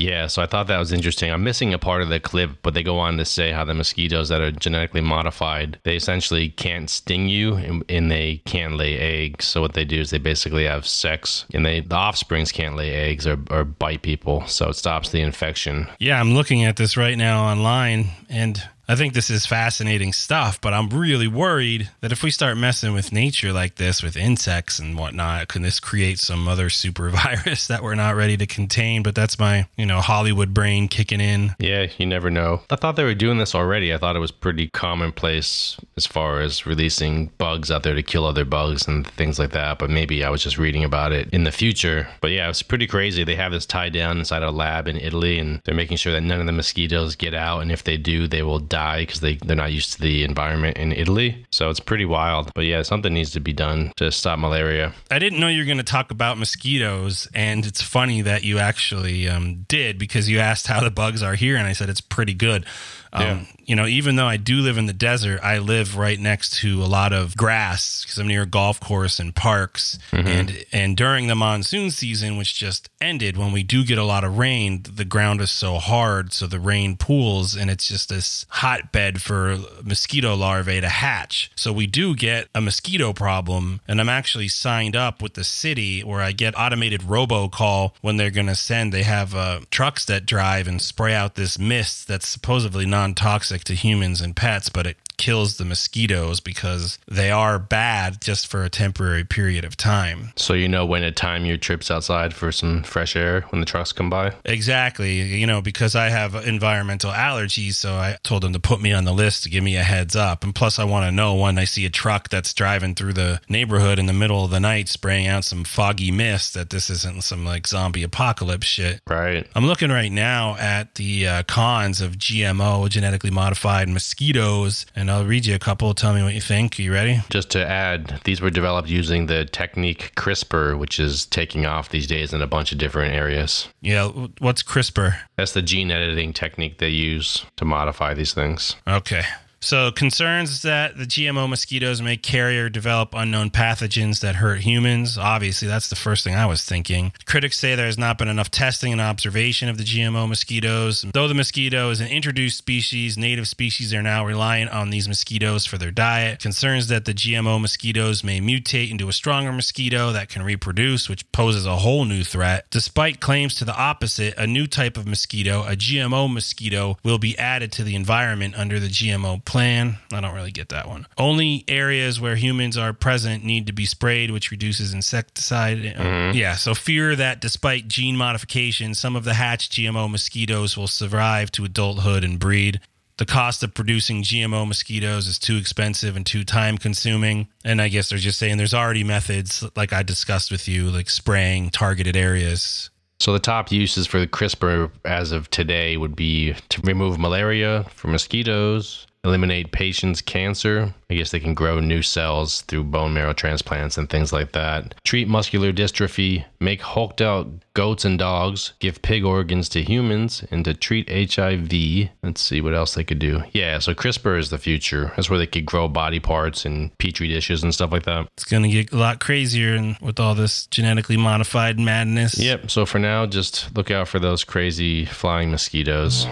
Yeah, 0.03 0.27
so 0.27 0.43
I 0.43 0.47
thought 0.47 0.67
that 0.67 0.81
was 0.81 0.93
interesting. 0.93 1.31
I'm 1.31 1.45
missing 1.45 1.73
a 1.73 1.79
part 1.79 2.03
of 2.03 2.09
the 2.09 2.19
clip, 2.19 2.51
but 2.63 2.75
they 2.75 2.83
go 2.83 2.99
on 2.99 3.19
to 3.19 3.25
say 3.25 3.53
how 3.53 3.65
the 3.65 3.73
mosquitoes 3.73 4.29
that 4.31 4.41
are 4.41 4.51
genetically 4.51 5.01
modified, 5.01 5.79
they 5.85 5.95
essentially 5.95 6.49
can't 6.49 6.91
sting 6.91 7.29
you 7.29 7.55
and, 7.55 7.85
and 7.89 8.11
they 8.11 8.43
can't 8.45 8.75
lay 8.75 8.99
eggs. 8.99 9.45
So 9.45 9.61
what 9.61 9.75
they 9.75 9.85
do 9.85 10.01
is 10.01 10.11
they 10.11 10.19
basically 10.19 10.65
have 10.65 10.89
sex 10.89 11.47
and 11.55 11.65
they 11.65 11.81
the 11.81 11.95
offsprings 11.95 12.51
can't 12.51 12.75
lay 12.75 12.91
eggs 12.91 13.29
or, 13.29 13.39
or 13.49 13.63
bite 13.65 14.03
people. 14.03 14.45
So 14.49 14.71
it 14.71 14.75
stops 14.75 15.11
the 15.11 15.21
infection. 15.21 15.87
Yeah, 16.01 16.19
I'm 16.19 16.35
looking 16.35 16.65
at 16.65 16.77
this 16.77 16.97
right 16.97 17.17
now 17.17 17.45
online 17.45 18.11
and 18.29 18.61
I 18.89 18.97
think 18.97 19.15
this 19.15 19.31
is 19.31 19.47
fascinating 19.47 20.13
stuff, 20.13 20.61
but 20.61 20.75
I'm 20.75 20.89
really 20.91 21.29
worried 21.29 21.89
that 22.01 22.13
if 22.13 22.23
we 22.23 22.31
start 22.31 22.59
messing 22.59 22.93
with 22.93 23.13
nature 23.13 23.53
like 23.53 23.77
this, 23.77 24.03
with 24.03 24.17
insects 24.17 24.79
and 24.79 24.99
whatnot, 24.99 25.49
can 25.49 25.63
this 25.63 25.81
create 25.81 26.19
some 26.19 26.49
other 26.49 26.69
super 26.69 27.09
virus 27.11 27.69
that 27.69 27.83
we're 27.83 27.95
not 27.95 28.17
ready 28.17 28.37
to 28.37 28.47
contain? 28.47 29.03
But 29.03 29.15
that's 29.15 29.39
my, 29.39 29.67
you 29.77 29.87
know, 29.87 30.01
Hollywood 30.01 30.53
brain 30.53 30.89
kicking 30.89 31.21
in. 31.21 31.55
Yeah, 31.59 31.87
you 31.97 32.07
never 32.07 32.29
know. 32.29 32.63
I 32.71 32.77
thought 32.77 32.97
they 32.97 33.05
were 33.05 33.15
doing 33.15 33.39
this 33.39 33.55
already. 33.55 33.95
I 33.95 33.99
thought 33.99 34.17
it 34.17 34.21
was 34.21 34.33
pretty 34.33 34.69
commonplace 34.69 35.79
as 35.97 36.07
far 36.07 36.41
as 36.41 36.67
releasing 36.67 37.29
bugs 37.39 37.71
out 37.71 37.85
there 37.85 37.95
to 37.95 38.03
kill 38.03 38.27
other 38.27 38.45
bugs 38.45 38.87
and 38.87 39.07
things 39.07 39.39
like 39.39 39.53
that. 39.53 39.79
But 39.79 39.91
maybe 39.91 40.25
I 40.25 40.29
was 40.29 40.43
just 40.43 40.59
reading 40.59 40.85
about 40.85 41.13
it 41.13 41.31
in 41.33 41.45
the 41.45 41.53
future. 41.53 42.09
But 42.21 42.33
yeah, 42.33 42.51
it's 42.51 42.63
pretty 42.63 42.89
crazy. 42.89 43.23
They 43.25 43.37
have 43.37 43.53
this 43.53 43.65
tied 43.65 43.93
down 43.93 44.19
inside 44.19 44.43
a 44.43 44.51
lab 44.51 44.89
in 44.89 44.97
Italy 44.97 45.39
and 45.39 45.61
they're 45.65 45.75
making 45.75 45.99
sure 45.99 46.13
that 46.13 46.23
none 46.23 46.41
of 46.41 46.47
the 46.47 46.53
mosquitoes 46.53 47.15
get 47.15 47.33
out. 47.33 47.61
And 47.61 47.71
if 47.71 47.85
they 47.85 47.97
do, 47.97 48.27
they 48.27 48.43
will 48.43 48.59
die 48.59 48.82
because 48.99 49.21
they, 49.21 49.37
they're 49.37 49.57
not 49.57 49.73
used 49.73 49.95
to 49.95 50.01
the 50.01 50.25
environment 50.25 50.77
in 50.77 50.93
Italy. 50.93 51.45
So 51.51 51.71
it's 51.71 51.81
pretty 51.81 52.05
wild. 52.05 52.53
But 52.55 52.65
yeah, 52.67 52.83
something 52.83 53.13
needs 53.13 53.31
to 53.33 53.41
be 53.41 53.53
done 53.53 53.93
to 53.97 54.11
stop 54.11 54.39
malaria. 54.39 54.93
I 55.11 55.19
didn't 55.19 55.41
know 55.41 55.49
you 55.49 55.61
were 55.61 55.67
going 55.67 55.79
to 55.79 55.85
talk 55.85 56.11
about 56.11 56.39
mosquitoes, 56.39 57.29
and 57.35 57.67
it's 57.67 57.83
funny 57.83 58.23
that 58.23 58.45
you 58.45 58.59
actually 58.59 59.29
um, 59.29 59.65
did 59.69 59.99
because 59.99 60.29
you 60.29 60.39
asked 60.39 60.67
how 60.67 60.81
the 60.81 60.91
bugs 60.91 61.23
are 61.23 61.35
here, 61.35 61.57
and 61.57 61.67
I 61.67 61.73
said 61.73 61.89
it's 61.89 62.01
pretty 62.01 62.35
good. 62.35 62.67
Um, 63.13 63.23
Yeah. 63.23 63.45
You 63.65 63.77
know, 63.77 63.87
even 63.87 64.17
though 64.17 64.27
I 64.27 64.39
do 64.39 64.57
live 64.57 64.77
in 64.77 64.87
the 64.87 64.93
desert, 64.93 65.39
I 65.41 65.59
live 65.59 65.97
right 65.97 66.19
next 66.19 66.59
to 66.63 66.83
a 66.83 66.87
lot 66.87 67.13
of 67.13 67.37
grass 67.37 68.03
because 68.03 68.19
I'm 68.19 68.27
near 68.27 68.43
a 68.43 68.47
golf 68.47 68.81
course 68.81 69.21
and 69.21 69.33
parks. 69.35 69.99
And 70.11 70.65
and 70.73 70.97
during 70.97 71.29
the 71.29 71.37
monsoon 71.37 71.91
season, 71.93 72.37
which 72.37 72.55
just 72.55 72.91
ended, 73.01 73.37
when 73.37 73.53
we 73.53 73.63
do 73.63 73.85
get 73.85 73.99
a 73.99 74.05
lot 74.05 74.25
of 74.25 74.37
rain, 74.37 74.83
the 74.93 75.05
ground 75.05 75.41
is 75.41 75.51
so 75.53 75.79
hard, 75.79 76.33
so 76.33 76.47
the 76.49 76.59
rain 76.59 76.97
pools, 76.97 77.55
and 77.55 77.71
it's 77.71 77.87
just 77.87 78.09
this 78.09 78.45
hotbed 78.49 79.23
for 79.23 79.59
mosquito 79.85 80.35
larvae 80.35 80.81
to 80.81 80.89
hatch. 80.89 81.51
So 81.55 81.73
we 81.73 81.87
do 81.87 82.17
get 82.17 82.49
a 82.55 82.61
mosquito 82.61 83.13
problem, 83.13 83.81
and 83.87 84.01
I'm 84.01 84.09
actually 84.09 84.49
signed 84.49 84.97
up 84.97 85.23
with 85.23 85.35
the 85.35 85.45
city 85.45 86.03
where 86.03 86.21
I 86.21 86.33
get 86.33 86.59
automated 86.59 87.03
robocall 87.03 87.93
when 88.01 88.17
they're 88.17 88.31
going 88.31 88.49
to 88.49 88.55
send. 88.57 88.93
They 88.93 89.05
have 89.05 89.35
uh, 89.37 89.61
trucks 89.71 90.05
that 90.07 90.27
drive 90.27 90.67
and 90.67 90.83
spray 90.83 91.15
out 91.15 91.37
this 91.37 91.59
mist 91.61 92.09
that's 92.09 92.27
supposedly 92.29 92.87
non-toxic 93.03 93.65
to 93.65 93.75
humans 93.75 94.21
and 94.21 94.37
pets, 94.37 94.69
but 94.69 94.87
it 94.87 94.97
kills 95.17 95.57
the 95.57 95.65
mosquitoes 95.65 96.41
because 96.41 96.99
they 97.07 97.31
are 97.31 97.59
bad 97.59 98.21
just 98.21 98.47
for 98.47 98.65
a 98.65 98.71
temporary 98.71 99.25
period 99.25 99.65
of 99.65 99.77
time. 99.77 100.33
So 100.37 100.55
you 100.55 100.69
know 100.69 100.87
when 100.87 101.03
to 101.03 101.13
time 101.13 101.45
your 101.45 101.57
trips 101.57 101.91
outside 101.91 102.35
for 102.35 102.53
some 102.53 102.83
fresh 102.83 103.17
air 103.17 103.43
when 103.51 103.61
the 103.61 103.67
trucks 103.67 103.93
come 103.93 104.11
by? 104.11 104.35
Exactly. 104.45 105.21
You 105.21 105.47
know, 105.47 105.63
because 105.63 105.95
I 105.95 106.09
have 106.09 106.35
environmental 106.35 107.11
allergies, 107.11 107.75
so 107.75 107.95
I 107.95 108.17
told 108.23 108.43
them 108.43 108.53
to 108.53 108.61
put 108.61 108.81
me 108.81 108.93
on 108.93 109.05
the 109.05 109.13
list 109.13 109.45
to 109.45 109.51
give 109.51 109.65
me 109.65 109.77
a 109.77 109.83
heads 109.83 110.17
up. 110.17 110.45
And 110.45 110.55
plus, 110.55 110.79
I 110.79 110.85
want 110.85 111.07
to 111.07 111.13
know 111.13 111.35
when 111.35 111.59
I 111.59 111.65
see 111.65 111.87
a 111.87 111.91
truck 111.91 112.29
that's 112.29 112.55
driving 112.55 112.95
through 112.95 113.15
the 113.15 113.41
neighborhood 113.49 113.99
in 113.99 114.07
the 114.07 114.13
middle 114.13 114.45
of 114.45 114.51
the 114.51 114.61
night 114.61 114.89
spraying 114.89 115.27
out 115.27 115.45
some 115.45 115.65
foggy 115.65 116.11
mist 116.11 116.55
that 116.55 116.71
this 116.71 116.91
isn't 116.91 117.25
some 117.25 117.45
like 117.45 117.67
zombie 117.67 118.03
apocalypse 118.03 118.67
shit. 118.67 119.01
Right. 119.07 119.47
I'm 119.55 119.67
looking 119.67 119.91
right 119.91 120.13
now 120.13 120.57
at 120.57 120.95
the 120.97 121.27
uh, 121.27 121.43
cons 121.45 122.01
of 122.01 122.13
GMO, 122.13 122.89
genetically 122.89 123.31
modified 123.31 123.89
mosquitoes, 123.89 124.87
and 124.95 125.02
I'll 125.11 125.25
read 125.25 125.47
you 125.47 125.55
a 125.55 125.59
couple. 125.59 125.93
Tell 125.95 126.15
me 126.15 126.23
what 126.23 126.35
you 126.35 126.41
think. 126.41 126.79
Are 126.79 126.83
you 126.83 126.93
ready? 126.93 127.21
Just 127.31 127.51
to 127.51 127.67
add, 127.67 128.21
these 128.25 128.41
were 128.41 128.51
developed 128.51 128.89
using 128.89 129.27
the 129.27 129.45
technique 129.45 130.13
CRISPR, 130.17 130.79
which 130.79 131.01
is 131.01 131.27
taking 131.27 131.67
off 131.67 131.89
these 131.89 132.07
days 132.07 132.33
in 132.33 132.43
a 132.43 132.47
bunch 132.47 132.73
of 132.73 132.79
different 132.79 133.15
areas. 133.15 133.69
Yeah. 133.81 134.09
What's 134.39 134.63
CRISPR? 134.63 135.19
That's 135.37 135.53
the 135.53 135.63
gene 135.63 135.91
editing 135.91 136.33
technique 136.33 136.79
they 136.79 136.89
use 136.89 137.45
to 137.57 137.65
modify 137.65 138.15
these 138.15 138.35
things. 138.35 138.77
Okay. 138.87 139.23
So, 139.63 139.93
concerns 139.93 140.63
that 140.63 140.99
the 140.99 141.05
GMO 141.05 141.49
mosquitoes 141.49 142.03
may 142.03 142.17
carry 142.17 142.59
or 142.59 142.69
develop 142.69 143.15
unknown 143.15 143.51
pathogens 143.51 144.19
that 144.21 144.35
hurt 144.35 144.63
humans. 144.63 145.17
Obviously, 145.17 145.69
that's 145.69 145.89
the 145.89 145.95
first 145.95 146.25
thing 146.25 146.35
I 146.35 146.47
was 146.47 146.65
thinking. 146.65 147.13
Critics 147.27 147.61
say 147.61 147.77
there 147.77 147.87
has 147.87 147.97
not 147.97 148.19
been 148.19 148.27
enough 148.27 148.51
testing 148.51 148.91
and 148.91 149.01
observation 149.01 149.69
of 149.69 149.79
the 149.79 149.85
GMO 149.85 150.29
mosquitoes. 150.29 151.07
Though 151.15 151.29
the 151.29 151.35
mosquito 151.35 151.91
is 151.91 152.01
an 152.01 152.09
introduced 152.09 152.59
species, 152.59 153.17
native 153.17 153.47
species 153.47 153.95
are 153.95 154.03
now 154.03 154.27
reliant 154.27 154.73
on 154.73 154.91
these 154.91 155.07
mosquitoes 155.07 155.65
for 155.65 155.79
their 155.79 155.93
diet. 155.93 156.41
Concerns 156.41 156.89
that 156.89 157.05
the 157.05 157.15
GMO 157.15 157.61
mosquitoes 157.61 158.25
may 158.25 158.41
mutate 158.41 158.91
into 158.91 159.09
a 159.09 159.13
stronger 159.13 159.53
mosquito 159.53 160.11
that 160.11 160.29
can 160.29 160.43
reproduce, 160.43 161.09
which 161.09 161.31
poses 161.31 161.67
a 161.67 161.77
whole 161.77 162.05
new 162.05 162.25
threat. 162.25 162.67
Despite 162.73 163.21
claims 163.21 163.55
to 163.55 163.65
the 163.65 163.77
opposite, 163.77 164.35
a 164.37 164.47
new 164.47 164.67
type 164.67 164.97
of 164.97 165.07
mosquito, 165.07 165.63
a 165.63 165.77
GMO 165.77 166.33
mosquito, 166.33 166.99
will 167.05 167.19
be 167.19 167.39
added 167.39 167.71
to 167.73 167.85
the 167.85 167.95
environment 167.95 168.57
under 168.57 168.81
the 168.81 168.89
GMO 168.89 169.45
plan. 169.53 169.99
I 170.11 170.23
don't 170.23 170.35
really 170.35 170.51
get 170.51 170.71
that 170.71 170.89
one. 170.89 171.07
Only 171.19 171.67
areas 171.69 172.19
where 172.19 172.37
humans 172.37 172.79
are 172.79 172.95
present 172.95 173.45
need 173.45 173.67
to 173.67 173.73
be 173.75 173.85
sprayed, 173.85 174.31
which 174.31 174.51
reduces 174.51 174.95
insecticide. 174.95 175.79
Uh, 175.79 176.03
mm-hmm. 176.03 176.39
Yeah, 176.39 176.55
so 176.55 176.75
fear 176.75 177.15
that 177.17 177.43
despite 177.43 177.87
gene 177.87 178.17
modification, 178.17 178.95
some 178.95 179.15
of 179.15 179.25
the 179.25 179.35
hatched 179.35 179.73
GMO 179.73 180.11
mosquitoes 180.11 180.79
will 180.79 180.89
survive 180.89 181.53
to 181.53 181.67
adulthood 181.67 182.25
and 182.25 182.39
breed. 182.39 182.81
The 183.19 183.27
cost 183.27 183.63
of 183.63 183.75
producing 183.75 184.23
GMO 184.23 184.67
mosquitoes 184.67 185.27
is 185.27 185.39
too 185.39 185.59
expensive 185.59 186.17
and 186.17 186.25
too 186.25 186.45
time 186.45 186.79
consuming. 186.79 187.49
And 187.63 187.83
I 187.83 187.89
guess 187.89 188.09
they're 188.09 188.19
just 188.19 188.39
saying 188.39 188.57
there's 188.57 188.73
already 188.73 189.05
methods, 189.05 189.63
like 189.77 189.93
I 189.93 190.03
discussed 190.03 190.51
with 190.51 190.67
you, 190.67 190.89
like 190.89 191.11
spraying 191.11 191.69
targeted 191.69 192.17
areas. 192.17 192.89
So 193.21 193.35
the 193.35 193.39
top 193.39 193.71
uses 193.71 194.07
for 194.07 194.19
the 194.19 194.27
CRISPR 194.27 194.91
as 195.05 195.31
of 195.31 195.51
today 195.51 195.99
would 195.99 196.17
be 196.17 196.55
to 196.71 196.81
remove 196.81 197.19
malaria 197.19 197.85
from 197.91 198.13
mosquitoes, 198.13 199.07
eliminate 199.25 199.73
patients' 199.73 200.21
cancer. 200.21 200.95
I 201.09 201.15
guess 201.15 201.31
they 201.31 201.41
can 201.41 201.55
grow 201.55 201.79
new 201.79 202.03
cells 202.03 202.63
through 202.63 202.85
bone 202.85 203.15
marrow 203.15 203.33
transplants 203.33 203.97
and 203.97 204.09
things 204.09 204.33
like 204.33 204.53
that. 204.53 204.95
Treat 205.05 205.29
muscular 205.29 205.73
dystrophy, 205.73 206.45
make 206.59 206.81
hulked 206.81 207.21
out 207.21 207.49
goats 207.75 208.05
and 208.05 208.19
dogs, 208.19 208.73
give 208.81 209.03
pig 209.03 209.25
organs 209.25 209.69
to 209.71 209.83
humans, 209.83 210.45
and 210.51 210.65
to 210.65 210.75
treat 210.75 211.09
HIV. 211.09 212.11
Let's 212.23 212.41
see 212.41 212.61
what 212.61 212.75
else 212.75 212.95
they 212.95 213.05
could 213.05 213.19
do. 213.19 213.43
Yeah, 213.53 213.79
so 213.79 213.95
CRISPR 213.95 214.39
is 214.39 214.51
the 214.51 214.59
future. 214.59 215.13
That's 215.17 215.31
where 215.31 215.39
they 215.39 215.47
could 215.47 215.67
grow 215.67 215.89
body 215.89 216.21
parts 216.21 216.65
and 216.65 216.97
petri 216.99 217.29
dishes 217.29 217.63
and 217.63 217.73
stuff 217.73 217.93
like 217.93 218.05
that. 218.05 218.27
It's 218.37 218.45
going 218.45 218.65
to 218.65 218.69
get 218.69 218.93
a 218.93 218.97
lot 218.97 219.21
crazier 219.21 219.75
and 219.75 219.97
with 220.01 220.19
all 220.19 220.35
this 220.35 220.67
genetically 220.67 221.17
modified 221.17 221.79
madness. 221.79 222.39
Yep. 222.39 222.71
So 222.71 222.87
for 222.87 222.99
now, 222.99 223.27
just 223.27 223.75
look 223.77 223.91
out 223.91 224.09
for 224.09 224.19
those 224.19 224.45
crazy 224.45 225.05
flying 225.05 225.51
mosquitoes. 225.51 226.27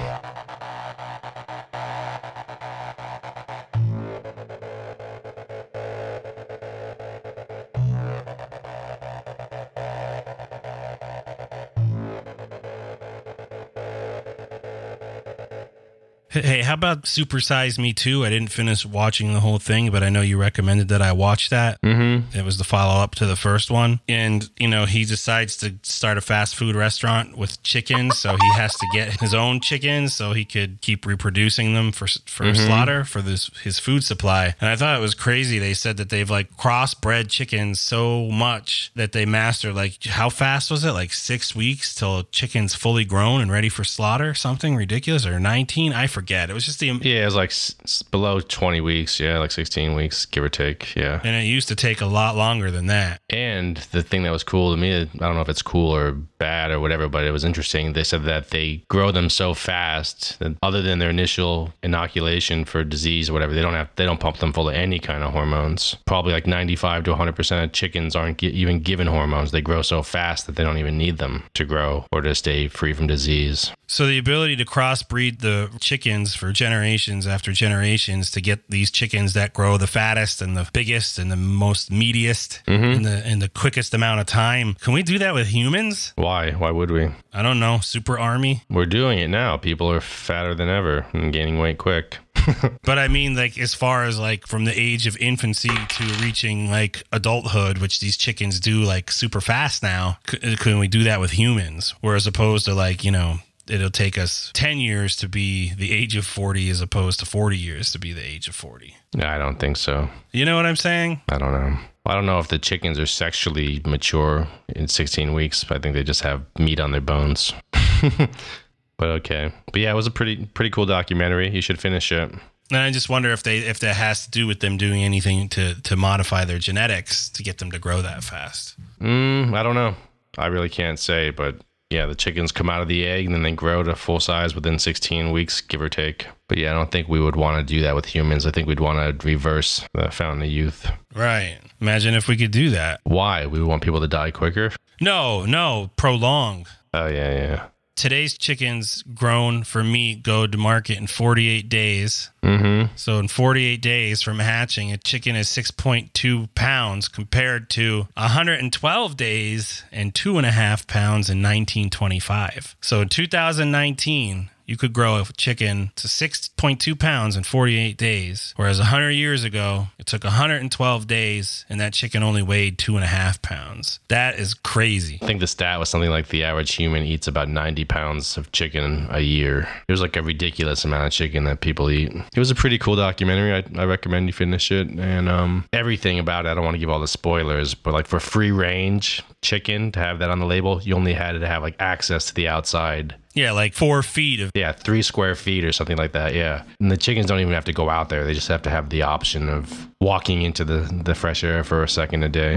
Hey, 16.43 16.63
how 16.63 16.75
about 16.75 17.07
Super 17.07 17.41
Size 17.41 17.79
Me 17.79 17.93
Too? 17.93 18.25
I 18.25 18.31
didn't 18.31 18.51
finish 18.51 18.85
watching 18.85 19.33
the 19.33 19.41
whole 19.41 19.59
thing, 19.59 19.91
but 19.91 20.03
I 20.03 20.09
know 20.09 20.21
you 20.21 20.39
recommended 20.39 20.89
that 20.89 21.03
I 21.03 21.13
watch 21.13 21.51
that. 21.51 21.81
Mm-hmm. 21.83 22.37
It 22.37 22.45
was 22.45 22.59
the 22.59 22.65
follow 22.65 23.03
up 23.03 23.15
to 23.17 23.27
the 23.27 23.37
first 23.37 23.71
one. 23.71 24.01
And, 24.09 24.49
you 24.59 24.69
know, 24.69 24.87
he 24.87 25.05
decides 25.05 25.57
to 25.59 25.75
start 25.83 26.19
a 26.19 26.21
fast 26.21 26.57
food 26.57 26.75
restaurant 26.77 27.37
with 27.37 27.63
chickens. 27.63 28.19
So 28.19 28.37
he 28.41 28.53
has 28.55 28.75
to 28.77 28.87
get 28.93 29.21
his 29.21 29.35
own 29.35 29.61
chickens 29.61 30.15
so 30.15 30.33
he 30.33 30.45
could 30.45 30.81
keep 30.81 31.07
reproducing 31.07 31.75
them 31.75 31.93
for, 31.93 32.07
for 32.27 32.55
slaughter 32.55 33.05
for 33.05 33.23
this 33.23 33.51
his 33.63 33.79
food 33.79 34.05
supply. 34.05 34.55
And 34.61 34.71
I 34.71 34.77
thought 34.77 34.97
it 34.97 35.03
was 35.03 35.15
crazy. 35.15 35.59
They 35.59 35.75
said 35.75 35.97
that 35.99 36.09
they've 36.09 36.31
like 36.31 36.57
crossbred 36.57 37.29
chickens 37.29 37.81
so 37.81 38.29
much 38.31 38.91
that 38.95 39.13
they 39.13 39.27
master, 39.27 39.73
like, 39.73 40.05
how 40.05 40.29
fast 40.31 40.71
was 40.71 40.85
it? 40.85 40.93
Like 40.93 41.13
six 41.13 41.55
weeks 41.55 41.95
till 41.95 42.19
a 42.19 42.25
chicken's 42.25 42.75
fully 42.75 43.05
grown 43.05 43.41
and 43.41 43.51
ready 43.51 43.69
for 43.69 43.85
slaughter? 43.85 44.35
Something 44.35 44.77
ridiculous? 44.77 45.27
Or 45.27 45.39
19? 45.39 45.93
I 45.93 46.07
forget. 46.07 46.30
It 46.31 46.53
was 46.53 46.65
just 46.65 46.79
the. 46.81 46.87
Yeah, 47.03 47.23
it 47.23 47.25
was 47.25 47.35
like 47.35 47.51
s- 47.51 48.03
below 48.11 48.41
20 48.41 48.81
weeks. 48.81 49.19
Yeah, 49.21 49.39
like 49.39 49.51
16 49.51 49.95
weeks, 49.95 50.27
give 50.27 50.45
or 50.45 50.49
take. 50.49 50.95
Yeah. 50.95 51.21
And 51.25 51.35
it 51.37 51.47
used 51.47 51.69
to 51.69 51.75
take 51.77 52.01
a 52.01 52.07
lot 52.07 52.37
longer 52.37 52.71
than 52.71 52.87
that. 52.87 53.21
And 53.31 53.77
the 53.93 54.03
thing 54.03 54.23
that 54.23 54.31
was 54.31 54.45
cool 54.45 54.71
to 54.73 54.77
me, 54.81 54.95
I 55.03 55.05
don't 55.05 55.35
know 55.35 55.41
if 55.41 55.49
it's 55.49 55.63
cool 55.63 55.95
or 55.95 56.13
bad 56.13 56.71
or 56.71 56.81
whatever, 56.81 57.09
but 57.09 57.25
it 57.25 57.31
was 57.33 57.45
interesting. 57.45 57.93
They 57.93 58.05
said 58.05 58.25
that 58.25 58.51
they 58.51 58.83
grow 58.89 59.11
them 59.13 59.29
so 59.31 59.55
fast 59.55 60.39
that 60.39 60.57
other 60.63 60.83
than 60.83 60.99
their 60.99 61.11
initial 61.11 61.73
inoculation 61.83 62.65
for 62.65 62.83
disease 62.85 63.29
or 63.29 63.33
whatever, 63.33 63.53
they 63.55 63.63
don't 63.63 63.75
have 63.75 63.89
they 63.97 64.05
don't 64.07 64.21
pump 64.21 64.39
them 64.39 64.53
full 64.53 64.69
of 64.69 64.75
any 64.75 64.99
kind 64.99 65.23
of 65.23 65.33
hormones. 65.33 65.97
Probably 66.07 66.33
like 66.33 66.47
95 66.47 67.05
to 67.05 67.11
100 67.11 67.37
percent 67.37 67.65
of 67.65 67.73
chickens 67.73 68.17
aren't 68.17 68.39
gi- 68.39 68.49
even 68.49 68.81
given 68.81 69.07
hormones. 69.07 69.51
They 69.51 69.61
grow 69.61 69.83
so 69.83 70.03
fast 70.03 70.47
that 70.47 70.57
they 70.57 70.65
don't 70.65 70.79
even 70.79 70.97
need 70.99 71.19
them 71.19 71.45
to 71.55 71.65
grow 71.65 72.07
or 72.13 72.21
to 72.23 72.35
stay 72.35 72.69
free 72.69 72.93
from 72.93 73.07
disease. 73.07 73.73
So 73.91 74.07
the 74.07 74.19
ability 74.19 74.55
to 74.55 74.65
crossbreed 74.65 75.41
the 75.41 75.69
chickens 75.81 76.33
for 76.33 76.53
generations 76.53 77.27
after 77.27 77.51
generations 77.51 78.31
to 78.31 78.41
get 78.41 78.61
these 78.71 78.89
chickens 78.89 79.33
that 79.33 79.53
grow 79.53 79.79
the 79.79 79.89
fattest 79.89 80.41
and 80.41 80.57
the 80.57 80.71
biggest 80.73 81.19
and 81.19 81.29
the 81.29 81.37
most 81.37 81.91
meatiest 81.91 82.63
mm-hmm. 82.67 82.85
in 82.85 83.03
the 83.03 83.29
in 83.29 83.41
the 83.41 83.49
quickest 83.49 83.93
amount 83.93 84.21
of 84.21 84.27
time. 84.27 84.75
Can 84.75 84.93
we 84.93 85.03
do 85.03 85.19
that 85.19 85.35
with 85.35 85.49
humans? 85.49 86.13
Why? 86.15 86.53
Why 86.53 86.71
would 86.71 86.93
we? 86.93 87.09
I 87.33 87.43
don't 87.43 87.59
know. 87.59 87.81
Super 87.81 88.17
army. 88.17 88.63
We're 88.71 88.87
doing 88.87 89.19
it 89.19 89.27
now. 89.27 89.57
People 89.57 89.91
are 89.91 90.01
fatter 90.01 90.55
than 90.55 90.69
ever 90.69 91.05
and 91.13 91.33
gaining 91.33 91.59
weight 91.59 91.79
quick. 91.79 92.19
But 92.83 92.99
I 92.99 93.09
mean, 93.09 93.37
like, 93.37 93.59
as 93.59 93.75
far 93.75 94.05
as 94.05 94.19
like 94.19 94.47
from 94.47 94.65
the 94.65 94.73
age 94.73 95.07
of 95.07 95.17
infancy 95.19 95.69
to 95.69 96.05
reaching 96.23 96.71
like 96.71 97.03
adulthood, 97.13 97.79
which 97.79 98.01
these 98.01 98.17
chickens 98.17 98.61
do 98.61 98.83
like 98.83 99.11
super 99.11 99.41
fast 99.41 99.83
now, 99.83 100.19
c- 100.29 100.57
can 100.57 100.79
we 100.79 100.89
do 100.89 101.05
that 101.05 101.21
with 101.21 101.33
humans? 101.33 101.95
Whereas 102.01 102.27
opposed 102.27 102.65
to 102.65 102.75
like, 102.75 103.05
you 103.05 103.11
know, 103.11 103.41
it'll 103.71 103.91
take 103.91 104.19
us 104.19 104.51
10 104.55 104.79
years 104.79 105.17
to 105.17 105.29
be 105.29 105.73
the 105.75 105.93
age 105.93 106.17
of 106.17 106.27
40 106.27 106.69
as 106.71 106.81
opposed 106.81 107.21
to 107.21 107.27
40 107.27 107.57
years 107.57 107.93
to 107.93 107.99
be 107.99 108.13
the 108.13 108.25
age 108.25 108.49
of 108.49 108.55
40. 108.55 108.95
Yeah, 109.17 109.35
I 109.35 109.39
don't 109.39 109.59
think 109.59 109.77
so. 109.77 110.09
You 110.33 110.45
know 110.45 110.57
what 110.57 110.67
I'm 110.67 110.77
saying? 110.77 111.21
I 111.29 111.39
don't 111.39 111.53
know. 111.53 111.79
I 112.07 112.15
don't 112.15 112.27
know 112.27 112.39
if 112.39 112.49
the 112.49 112.59
chickens 112.59 112.99
are 112.99 113.07
sexually 113.07 113.83
mature 113.87 114.49
in 114.69 114.89
16 114.89 115.33
weeks. 115.33 115.65
I 115.71 115.79
think 115.79 115.95
they 115.95 116.03
just 116.03 116.23
have 116.23 116.43
meat 116.59 116.81
on 116.81 116.93
their 116.93 117.01
bones. 117.01 117.53
but 118.97 119.09
okay. 119.09 119.53
But 119.73 119.81
yeah, 119.81 119.93
it 119.93 119.95
was 119.95 120.07
a 120.07 120.11
pretty 120.11 120.47
pretty 120.47 120.71
cool 120.71 120.87
documentary. 120.87 121.51
You 121.51 121.61
should 121.61 121.81
finish 121.81 122.11
it. 122.11 122.33
And 122.71 122.79
I 122.79 122.91
just 122.91 123.09
wonder 123.09 123.33
if 123.33 123.43
they 123.43 123.59
if 123.59 123.81
that 123.81 123.97
has 123.97 124.25
to 124.25 124.31
do 124.31 124.47
with 124.47 124.61
them 124.61 124.77
doing 124.77 125.05
anything 125.05 125.49
to 125.51 125.81
to 125.83 125.97
modify 125.97 126.45
their 126.45 126.59
genetics 126.59 127.29
to 127.31 127.43
get 127.43 127.59
them 127.59 127.71
to 127.73 127.79
grow 127.79 128.01
that 128.03 128.25
fast. 128.25 128.77
Mm, 129.01 129.55
I 129.55 129.63
don't 129.63 129.75
know. 129.75 129.95
I 130.39 130.47
really 130.47 130.69
can't 130.69 130.99
say, 130.99 131.31
but 131.31 131.57
yeah, 131.91 132.07
the 132.07 132.15
chickens 132.15 132.53
come 132.53 132.71
out 132.71 132.83
of 132.83 132.89
the 132.89 133.07
egg 133.07 133.27
and 133.27 133.35
then 133.35 133.43
they 133.43 133.53
grow 133.53 133.83
to 133.83 133.97
full 133.97 134.21
size 134.21 134.55
within 134.55 134.79
16 134.79 135.33
weeks, 135.33 135.61
give 135.61 135.83
or 135.83 135.89
take. 135.89 136.27
But 136.49 136.59
yeah, 136.59 136.71
I 136.71 136.75
don't 136.75 136.91
think 136.93 137.09
we 137.09 137.21
would 137.21 137.35
want 137.37 137.59
to 137.59 137.75
do 137.75 137.83
that 137.83 137.97
with 137.97 138.07
humans. 138.07 138.47
I 138.47 138.53
think 138.53 138.69
we'd 138.69 138.81
want 138.81 139.21
to 139.21 139.27
reverse 139.27 139.85
the 139.93 140.11
fountain 140.11 140.43
of 140.43 140.49
youth. 140.49 140.89
Right. 141.15 141.59
Imagine 141.81 142.15
if 142.15 142.29
we 142.29 142.37
could 142.37 142.53
do 142.53 142.71
that. 142.71 143.01
Why? 143.03 143.47
We 143.47 143.63
want 143.63 143.83
people 143.83 144.01
to 144.01 144.09
die 144.09 144.31
quicker? 144.31 144.71
No, 145.01 145.45
no, 145.45 145.91
prolong. 145.97 146.67
Oh, 146.95 147.09
yeah, 147.09 147.33
yeah. 147.33 147.67
Today's 148.01 148.39
chickens 148.39 149.05
grown 149.15 149.63
for 149.63 149.85
meat 149.85 150.23
go 150.23 150.47
to 150.47 150.57
market 150.57 150.97
in 150.97 151.07
48 151.07 151.69
days. 151.69 152.31
Mm-hmm. 152.43 152.95
So 152.97 153.19
in 153.19 153.29
48 153.29 153.83
days 153.83 154.23
from 154.23 154.39
hatching, 154.39 154.91
a 154.91 154.97
chicken 154.97 155.37
is 155.37 155.49
6.2 155.49 156.49
pounds 156.55 157.09
compared 157.09 157.69
to 157.71 158.09
112 158.17 159.17
days 159.19 159.85
and 159.93 160.15
two 160.15 160.39
and 160.39 160.47
a 160.47 160.51
half 160.51 160.87
pounds 160.87 161.29
in 161.29 161.43
1925. 161.43 162.75
So 162.81 163.03
in 163.03 163.11
2019, 163.11 164.49
you 164.71 164.77
could 164.77 164.93
grow 164.93 165.17
a 165.17 165.25
chicken 165.37 165.91
to 165.97 166.07
6.2 166.07 166.97
pounds 166.97 167.35
in 167.35 167.43
48 167.43 167.97
days. 167.97 168.55
Whereas 168.57 168.79
100 168.79 169.11
years 169.11 169.43
ago, 169.43 169.89
it 169.99 170.07
took 170.07 170.23
112 170.23 171.07
days 171.09 171.65
and 171.69 171.81
that 171.81 171.93
chicken 171.93 172.23
only 172.23 172.41
weighed 172.41 172.79
two 172.79 172.95
and 172.95 173.03
a 173.03 173.09
half 173.09 173.43
pounds. 173.43 173.99
That 174.09 174.39
is 174.39 174.55
crazy. 174.55 175.19
I 175.21 175.27
think 175.27 175.41
the 175.41 175.49
stat 175.49 175.81
was 175.81 175.89
something 175.89 176.09
like 176.09 176.29
the 176.29 176.45
average 176.45 176.73
human 176.77 177.03
eats 177.03 177.27
about 177.27 177.49
90 177.49 177.85
pounds 177.87 178.37
of 178.37 178.53
chicken 178.53 179.09
a 179.11 179.21
year. 179.21 179.69
It 179.89 179.93
was 179.93 180.01
like 180.01 180.15
a 180.15 180.23
ridiculous 180.23 180.85
amount 180.85 181.07
of 181.07 181.13
chicken 181.13 181.45
that 181.45 181.63
people 181.63 181.91
eat. 181.91 182.13
It 182.13 182.39
was 182.39 182.53
a 182.53 182.55
pretty 182.55 182.79
cool 182.79 182.95
documentary. 182.95 183.53
I, 183.53 183.83
I 183.83 183.87
recommend 183.87 184.29
you 184.29 184.33
finish 184.33 184.71
it. 184.71 184.89
And 184.89 185.29
um, 185.29 185.65
everything 185.73 186.21
about 186.21 186.47
it, 186.47 186.51
I 186.51 186.55
don't 186.55 186.65
want 186.65 186.77
to 186.77 186.79
give 186.79 186.91
all 186.91 187.01
the 187.01 187.09
spoilers, 187.09 187.75
but 187.75 187.93
like 187.93 188.07
for 188.07 188.21
free 188.21 188.53
range 188.53 189.25
chicken 189.43 189.91
to 189.93 190.01
have 190.01 190.21
that 190.21 190.31
on 190.31 190.39
the 190.39 190.47
label, 190.47 190.81
you 190.83 190.95
only 190.95 191.15
had 191.15 191.33
to 191.33 191.47
have 191.47 191.63
like 191.63 191.77
access 191.81 192.27
to 192.27 192.35
the 192.35 192.47
outside. 192.47 193.17
Yeah, 193.35 193.53
like 193.53 193.75
four 193.75 194.03
feet 194.03 194.41
of. 194.41 194.51
Yeah, 194.55 194.73
three 194.73 195.03
square 195.03 195.35
feet 195.35 195.65
or 195.65 195.73
something 195.73 195.97
like 195.97 196.13
that. 196.13 196.35
Yeah. 196.35 196.65
And 196.81 196.91
the 196.91 196.97
chickens 196.97 197.27
don't 197.27 197.41
even 197.41 197.53
have 197.53 197.65
to 197.67 197.73
go 197.73 197.89
out 197.89 198.09
there. 198.09 198.25
They 198.25 198.35
just 198.35 198.49
have 198.49 198.63
to 198.63 198.71
have 198.71 198.91
the 198.91 199.03
option 199.03 199.49
of 199.49 199.89
walking 200.01 200.43
into 200.43 200.65
the, 200.65 200.81
the 201.05 201.15
fresh 201.15 201.45
air 201.45 201.63
for 201.63 201.83
a 201.85 201.89
second 201.89 202.25
a 202.25 202.29
day. 202.29 202.57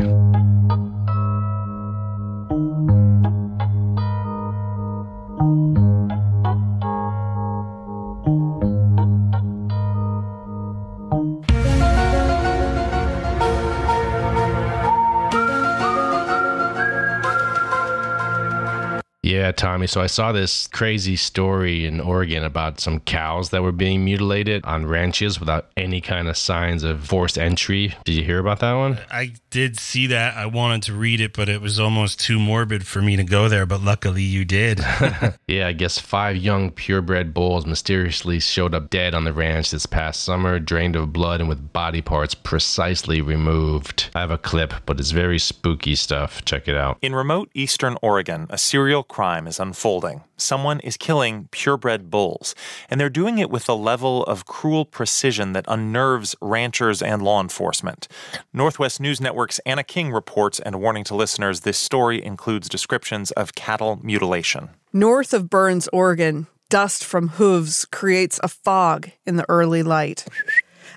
Tommy. 19.63 19.87
So 19.87 20.01
I 20.01 20.07
saw 20.07 20.33
this 20.33 20.67
crazy 20.67 21.15
story 21.15 21.85
in 21.85 22.01
Oregon 22.01 22.43
about 22.43 22.81
some 22.81 22.99
cows 22.99 23.51
that 23.51 23.63
were 23.63 23.71
being 23.71 24.03
mutilated 24.03 24.65
on 24.65 24.85
ranches 24.85 25.39
without 25.39 25.67
any 25.77 26.01
kind 26.01 26.27
of 26.27 26.35
signs 26.35 26.83
of 26.83 27.05
forced 27.07 27.37
entry. 27.37 27.95
Did 28.03 28.15
you 28.15 28.25
hear 28.25 28.39
about 28.39 28.59
that 28.59 28.73
one? 28.73 28.99
I 29.09 29.35
did 29.51 29.79
see 29.79 30.07
that. 30.07 30.35
I 30.35 30.47
wanted 30.47 30.83
to 30.83 30.93
read 30.93 31.21
it, 31.21 31.31
but 31.31 31.47
it 31.47 31.61
was 31.61 31.79
almost 31.79 32.19
too 32.19 32.39
morbid 32.39 32.85
for 32.85 33.01
me 33.01 33.15
to 33.15 33.23
go 33.23 33.47
there. 33.47 33.65
But 33.65 33.81
luckily, 33.81 34.23
you 34.23 34.43
did. 34.43 34.79
yeah, 35.47 35.67
I 35.67 35.71
guess 35.71 35.97
five 35.97 36.35
young 36.35 36.69
purebred 36.69 37.33
bulls 37.33 37.65
mysteriously 37.65 38.41
showed 38.41 38.73
up 38.73 38.89
dead 38.89 39.15
on 39.15 39.23
the 39.23 39.31
ranch 39.31 39.71
this 39.71 39.85
past 39.85 40.23
summer, 40.23 40.59
drained 40.59 40.97
of 40.97 41.13
blood 41.13 41.39
and 41.39 41.47
with 41.47 41.71
body 41.71 42.01
parts 42.01 42.33
precisely 42.33 43.21
removed. 43.21 44.09
I 44.13 44.19
have 44.19 44.31
a 44.31 44.37
clip, 44.37 44.73
but 44.85 44.99
it's 44.99 45.11
very 45.11 45.39
spooky 45.39 45.95
stuff. 45.95 46.43
Check 46.43 46.67
it 46.67 46.75
out. 46.75 46.97
In 47.01 47.15
remote 47.15 47.49
eastern 47.53 47.97
Oregon, 48.01 48.47
a 48.49 48.57
serial 48.57 49.03
crime 49.03 49.47
is 49.53 49.59
unfolding. 49.59 50.23
Someone 50.35 50.79
is 50.79 50.97
killing 50.97 51.47
purebred 51.51 52.09
bulls, 52.09 52.55
and 52.89 52.99
they're 52.99 53.09
doing 53.21 53.37
it 53.37 53.51
with 53.51 53.69
a 53.69 53.73
level 53.73 54.23
of 54.23 54.45
cruel 54.45 54.83
precision 54.83 55.53
that 55.53 55.65
unnerves 55.67 56.35
ranchers 56.41 57.03
and 57.03 57.21
law 57.21 57.39
enforcement. 57.39 58.07
Northwest 58.51 58.99
News 58.99 59.21
Network's 59.21 59.59
Anna 59.59 59.83
King 59.83 60.11
reports, 60.11 60.59
and 60.59 60.81
warning 60.81 61.03
to 61.03 61.15
listeners 61.15 61.59
this 61.59 61.77
story 61.77 62.23
includes 62.23 62.67
descriptions 62.67 63.29
of 63.31 63.53
cattle 63.53 63.99
mutilation. 64.01 64.69
North 64.91 65.33
of 65.33 65.49
Burns, 65.51 65.87
Oregon, 65.93 66.47
dust 66.69 67.05
from 67.05 67.27
hooves 67.37 67.85
creates 67.91 68.39
a 68.43 68.47
fog 68.47 69.11
in 69.27 69.35
the 69.37 69.45
early 69.47 69.83
light. 69.83 70.25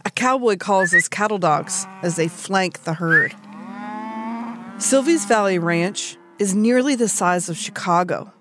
A 0.06 0.10
cowboy 0.10 0.56
calls 0.56 0.92
his 0.92 1.08
cattle 1.08 1.38
dogs 1.38 1.86
as 2.02 2.16
they 2.16 2.28
flank 2.28 2.84
the 2.84 2.94
herd. 2.94 3.34
Silvies 4.78 5.26
Valley 5.28 5.58
Ranch 5.58 6.16
is 6.38 6.54
nearly 6.54 6.94
the 6.94 7.08
size 7.08 7.48
of 7.48 7.56
Chicago. 7.56 8.32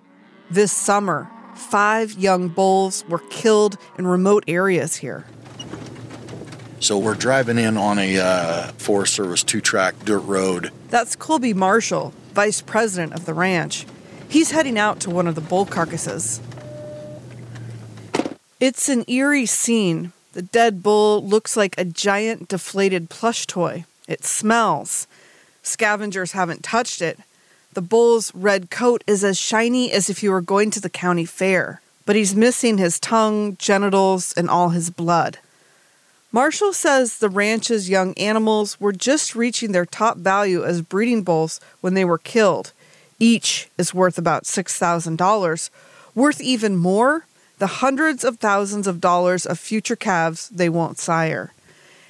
This 0.49 0.71
summer, 0.71 1.29
five 1.55 2.13
young 2.13 2.49
bulls 2.49 3.03
were 3.09 3.21
killed 3.29 3.77
in 3.97 4.05
remote 4.05 4.43
areas 4.47 4.97
here. 4.97 5.25
So 6.79 6.99
we're 6.99 7.15
driving 7.15 7.57
in 7.57 7.77
on 7.77 7.97
a 7.97 8.19
uh, 8.19 8.67
Forest 8.73 9.15
Service 9.15 9.43
two 9.43 9.59
track 9.59 9.95
dirt 10.03 10.19
road. 10.19 10.71
That's 10.89 11.15
Colby 11.15 11.53
Marshall, 11.53 12.13
vice 12.33 12.61
president 12.61 13.13
of 13.13 13.25
the 13.25 13.33
ranch. 13.33 13.87
He's 14.29 14.51
heading 14.51 14.77
out 14.77 14.99
to 15.01 15.09
one 15.09 15.27
of 15.27 15.35
the 15.35 15.41
bull 15.41 15.65
carcasses. 15.65 16.41
It's 18.59 18.87
an 18.87 19.03
eerie 19.07 19.45
scene. 19.45 20.11
The 20.33 20.41
dead 20.41 20.83
bull 20.83 21.25
looks 21.25 21.57
like 21.57 21.75
a 21.77 21.85
giant 21.85 22.49
deflated 22.49 23.09
plush 23.09 23.47
toy. 23.47 23.85
It 24.07 24.23
smells. 24.23 25.07
Scavengers 25.63 26.33
haven't 26.33 26.61
touched 26.61 27.01
it. 27.01 27.19
The 27.75 27.81
bull's 27.81 28.33
red 28.33 28.69
coat 28.69 29.03
is 29.05 29.21
as 29.25 29.37
shiny 29.37 29.91
as 29.91 30.09
if 30.09 30.19
he 30.19 30.29
were 30.29 30.39
going 30.39 30.71
to 30.71 30.79
the 30.79 30.89
county 30.89 31.25
fair, 31.25 31.81
but 32.05 32.15
he's 32.15 32.33
missing 32.33 32.77
his 32.77 33.01
tongue, 33.01 33.57
genitals, 33.57 34.31
and 34.37 34.49
all 34.49 34.69
his 34.69 34.89
blood. 34.89 35.39
Marshall 36.31 36.71
says 36.71 37.17
the 37.17 37.27
ranch's 37.27 37.89
young 37.89 38.13
animals 38.13 38.79
were 38.79 38.93
just 38.93 39.35
reaching 39.35 39.73
their 39.73 39.85
top 39.85 40.15
value 40.15 40.63
as 40.63 40.81
breeding 40.81 41.21
bulls 41.21 41.59
when 41.81 41.95
they 41.95 42.05
were 42.05 42.17
killed. 42.17 42.71
Each 43.19 43.69
is 43.77 43.93
worth 43.93 44.17
about 44.17 44.45
$6,000. 44.45 45.69
Worth 46.15 46.39
even 46.39 46.77
more, 46.77 47.25
the 47.57 47.83
hundreds 47.83 48.23
of 48.23 48.37
thousands 48.37 48.87
of 48.87 49.01
dollars 49.01 49.45
of 49.45 49.59
future 49.59 49.97
calves 49.97 50.47
they 50.47 50.69
won't 50.69 50.97
sire. 50.97 51.51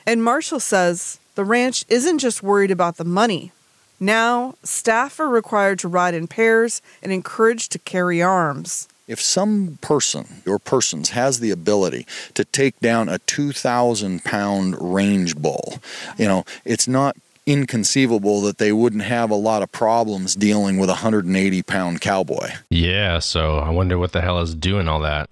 And 0.05 0.23
Marshall 0.23 0.59
says 0.59 1.19
the 1.33 1.43
ranch 1.43 1.85
isn't 1.89 2.19
just 2.19 2.43
worried 2.43 2.69
about 2.69 2.97
the 2.97 3.03
money. 3.03 3.51
Now, 4.05 4.53
staff 4.61 5.19
are 5.19 5.27
required 5.27 5.79
to 5.79 5.87
ride 5.87 6.13
in 6.13 6.27
pairs 6.27 6.79
and 7.01 7.11
encouraged 7.11 7.71
to 7.71 7.79
carry 7.79 8.21
arms. 8.21 8.87
If 9.07 9.19
some 9.19 9.79
person 9.81 10.43
or 10.45 10.59
persons 10.59 11.09
has 11.09 11.39
the 11.39 11.49
ability 11.49 12.05
to 12.35 12.45
take 12.45 12.79
down 12.79 13.09
a 13.09 13.17
2,000 13.17 14.23
pound 14.23 14.75
range 14.79 15.35
bull, 15.35 15.79
you 16.19 16.27
know, 16.27 16.45
it's 16.65 16.87
not 16.87 17.17
inconceivable 17.47 18.41
that 18.41 18.59
they 18.59 18.71
wouldn't 18.71 19.01
have 19.01 19.31
a 19.31 19.35
lot 19.35 19.63
of 19.63 19.71
problems 19.71 20.35
dealing 20.35 20.77
with 20.77 20.89
a 20.89 21.01
180 21.01 21.63
pound 21.63 21.99
cowboy. 21.99 22.51
Yeah, 22.69 23.17
so 23.17 23.57
I 23.57 23.71
wonder 23.71 23.97
what 23.97 24.11
the 24.11 24.21
hell 24.21 24.39
is 24.39 24.53
doing 24.53 24.87
all 24.87 24.99
that. 24.99 25.31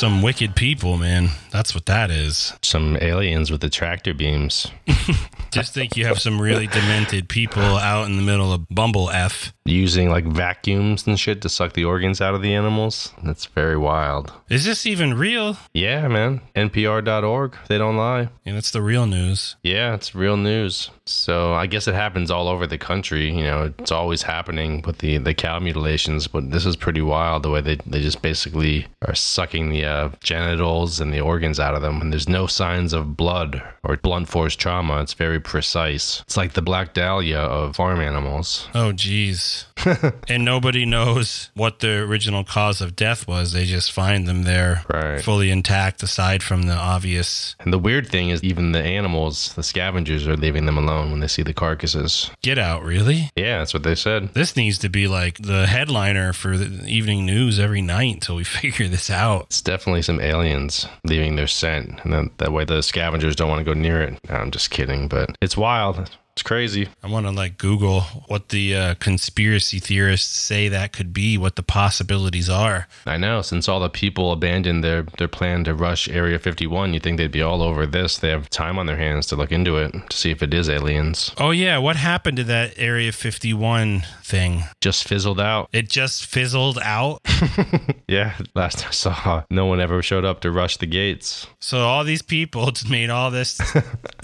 Some 0.00 0.22
wicked 0.22 0.56
people, 0.56 0.96
man. 0.96 1.28
That's 1.50 1.74
what 1.74 1.84
that 1.84 2.10
is. 2.10 2.54
Some 2.62 2.96
aliens 3.02 3.50
with 3.50 3.60
the 3.60 3.68
tractor 3.68 4.14
beams. 4.14 4.66
Just 5.50 5.74
think 5.74 5.94
you 5.94 6.06
have 6.06 6.18
some 6.18 6.40
really 6.40 6.66
demented 6.68 7.28
people 7.28 7.60
out 7.60 8.06
in 8.06 8.16
the 8.16 8.22
middle 8.22 8.50
of 8.50 8.66
Bumble 8.70 9.10
F. 9.10 9.52
Using 9.66 10.08
like 10.08 10.24
vacuums 10.24 11.06
and 11.06 11.20
shit 11.20 11.42
to 11.42 11.50
suck 11.50 11.74
the 11.74 11.84
organs 11.84 12.22
out 12.22 12.34
of 12.34 12.40
the 12.40 12.54
animals. 12.54 13.12
That's 13.22 13.44
very 13.44 13.76
wild. 13.76 14.32
Is 14.48 14.64
this 14.64 14.86
even 14.86 15.18
real? 15.18 15.58
Yeah, 15.74 16.08
man. 16.08 16.40
NPR.org. 16.56 17.56
They 17.68 17.76
don't 17.76 17.98
lie. 17.98 18.30
Yeah, 18.46 18.54
that's 18.54 18.70
the 18.70 18.80
real 18.80 19.06
news. 19.06 19.56
Yeah, 19.62 19.94
it's 19.94 20.14
real 20.14 20.38
news. 20.38 20.90
So 21.10 21.54
I 21.54 21.66
guess 21.66 21.88
it 21.88 21.94
happens 21.94 22.30
all 22.30 22.48
over 22.48 22.66
the 22.66 22.78
country. 22.78 23.30
You 23.30 23.44
know, 23.44 23.72
it's 23.78 23.90
always 23.90 24.22
happening 24.22 24.82
with 24.82 24.98
the, 24.98 25.18
the 25.18 25.34
cow 25.34 25.58
mutilations, 25.58 26.26
but 26.26 26.50
this 26.50 26.64
is 26.64 26.76
pretty 26.76 27.02
wild 27.02 27.42
the 27.42 27.50
way 27.50 27.60
they, 27.60 27.76
they 27.86 28.00
just 28.00 28.22
basically 28.22 28.86
are 29.02 29.14
sucking 29.14 29.70
the 29.70 29.84
uh, 29.84 30.10
genitals 30.22 31.00
and 31.00 31.12
the 31.12 31.20
organs 31.20 31.58
out 31.58 31.74
of 31.74 31.82
them. 31.82 32.00
And 32.00 32.12
there's 32.12 32.28
no 32.28 32.46
signs 32.46 32.92
of 32.92 33.16
blood 33.16 33.62
or 33.82 33.96
blunt 33.96 34.28
force 34.28 34.54
trauma. 34.54 35.00
It's 35.00 35.14
very 35.14 35.40
precise. 35.40 36.20
It's 36.20 36.36
like 36.36 36.52
the 36.52 36.62
black 36.62 36.94
dahlia 36.94 37.38
of 37.38 37.76
farm 37.76 38.00
animals. 38.00 38.68
Oh, 38.74 38.92
geez. 38.92 39.66
and 40.28 40.44
nobody 40.44 40.84
knows 40.84 41.50
what 41.54 41.80
the 41.80 41.98
original 42.00 42.44
cause 42.44 42.80
of 42.80 42.94
death 42.94 43.26
was. 43.26 43.52
They 43.52 43.64
just 43.64 43.90
find 43.90 44.26
them 44.26 44.42
there 44.42 44.84
right. 44.92 45.20
fully 45.20 45.50
intact, 45.50 46.02
aside 46.02 46.42
from 46.42 46.62
the 46.62 46.74
obvious. 46.74 47.56
And 47.58 47.72
the 47.72 47.78
weird 47.78 48.08
thing 48.08 48.30
is, 48.30 48.42
even 48.44 48.72
the 48.72 48.82
animals, 48.82 49.54
the 49.54 49.62
scavengers, 49.62 50.26
are 50.26 50.36
leaving 50.36 50.66
them 50.66 50.78
alone 50.78 50.99
when 51.08 51.20
they 51.20 51.28
see 51.28 51.42
the 51.42 51.54
carcasses. 51.54 52.30
Get 52.42 52.58
out, 52.58 52.82
really? 52.82 53.30
Yeah, 53.36 53.58
that's 53.58 53.72
what 53.72 53.84
they 53.84 53.94
said. 53.94 54.34
This 54.34 54.56
needs 54.56 54.78
to 54.78 54.88
be 54.88 55.08
like 55.08 55.38
the 55.38 55.66
headliner 55.66 56.32
for 56.32 56.56
the 56.58 56.86
evening 56.86 57.24
news 57.24 57.58
every 57.58 57.80
night 57.80 58.14
until 58.14 58.36
we 58.36 58.44
figure 58.60 58.88
this 58.88 59.08
out. 59.08 59.44
It's 59.44 59.62
definitely 59.62 60.02
some 60.02 60.20
aliens 60.20 60.86
leaving 61.04 61.36
their 61.36 61.46
scent, 61.46 62.00
and 62.04 62.12
then 62.12 62.30
that 62.38 62.52
way 62.52 62.64
the 62.64 62.82
scavengers 62.82 63.36
don't 63.36 63.48
want 63.48 63.60
to 63.60 63.64
go 63.64 63.78
near 63.78 64.02
it. 64.02 64.18
I'm 64.28 64.50
just 64.50 64.70
kidding, 64.70 65.08
but 65.08 65.36
it's 65.40 65.56
wild. 65.56 66.10
It's 66.32 66.42
crazy. 66.42 66.88
I 67.02 67.08
want 67.08 67.26
to 67.26 67.32
like 67.32 67.58
Google 67.58 68.00
what 68.26 68.48
the 68.50 68.74
uh, 68.74 68.94
conspiracy 68.94 69.78
theorists 69.78 70.34
say 70.34 70.68
that 70.68 70.92
could 70.92 71.12
be, 71.12 71.36
what 71.36 71.56
the 71.56 71.62
possibilities 71.62 72.48
are. 72.48 72.86
I 73.04 73.16
know. 73.16 73.42
Since 73.42 73.68
all 73.68 73.80
the 73.80 73.90
people 73.90 74.32
abandoned 74.32 74.82
their, 74.84 75.02
their 75.18 75.28
plan 75.28 75.64
to 75.64 75.74
rush 75.74 76.08
Area 76.08 76.38
51, 76.38 76.94
you 76.94 77.00
think 77.00 77.18
they'd 77.18 77.30
be 77.30 77.42
all 77.42 77.62
over 77.62 77.86
this. 77.86 78.18
They 78.18 78.30
have 78.30 78.48
time 78.48 78.78
on 78.78 78.86
their 78.86 78.96
hands 78.96 79.26
to 79.26 79.36
look 79.36 79.52
into 79.52 79.76
it 79.76 79.92
to 80.10 80.16
see 80.16 80.30
if 80.30 80.42
it 80.42 80.54
is 80.54 80.68
aliens. 80.68 81.32
Oh, 81.38 81.50
yeah. 81.50 81.78
What 81.78 81.96
happened 81.96 82.36
to 82.38 82.44
that 82.44 82.74
Area 82.76 83.12
51 83.12 84.02
thing? 84.22 84.64
Just 84.80 85.06
fizzled 85.06 85.40
out. 85.40 85.68
It 85.72 85.88
just 85.88 86.26
fizzled 86.26 86.78
out? 86.82 87.20
yeah. 88.08 88.34
Last 88.54 88.86
I 88.86 88.90
saw, 88.90 89.42
no 89.50 89.66
one 89.66 89.80
ever 89.80 90.02
showed 90.02 90.24
up 90.24 90.40
to 90.42 90.50
rush 90.50 90.76
the 90.76 90.86
gates. 90.86 91.46
So 91.58 91.80
all 91.80 92.04
these 92.04 92.22
people 92.22 92.70
just 92.70 92.88
made 92.90 93.10
all 93.10 93.30
this 93.30 93.58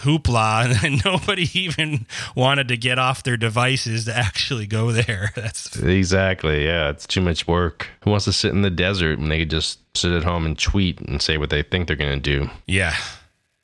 hoopla 0.01 0.85
and 0.85 1.03
nobody 1.05 1.49
even 1.55 1.96
wanted 2.37 2.69
to 2.69 2.77
get 2.77 2.99
off 2.99 3.23
their 3.23 3.37
devices 3.37 4.05
to 4.07 4.17
actually 4.17 4.67
go 4.67 4.93
there. 4.93 5.33
That's 5.37 5.77
exactly 5.77 6.65
yeah. 6.65 6.91
It's 6.91 7.07
too 7.07 7.21
much 7.21 7.47
work. 7.47 7.89
Who 8.03 8.11
wants 8.11 8.25
to 8.27 8.33
sit 8.33 8.53
in 8.53 8.63
the 8.63 8.71
desert 8.71 9.19
when 9.19 9.29
they 9.29 9.39
could 9.39 9.51
just 9.51 9.79
sit 9.97 10.13
at 10.13 10.25
home 10.25 10.47
and 10.47 10.59
tweet 10.59 11.01
and 11.01 11.21
say 11.21 11.39
what 11.39 11.51
they 11.51 11.63
think 11.63 11.87
they're 11.87 11.97
gonna 11.97 12.17
do? 12.17 12.49
Yeah. 12.67 12.95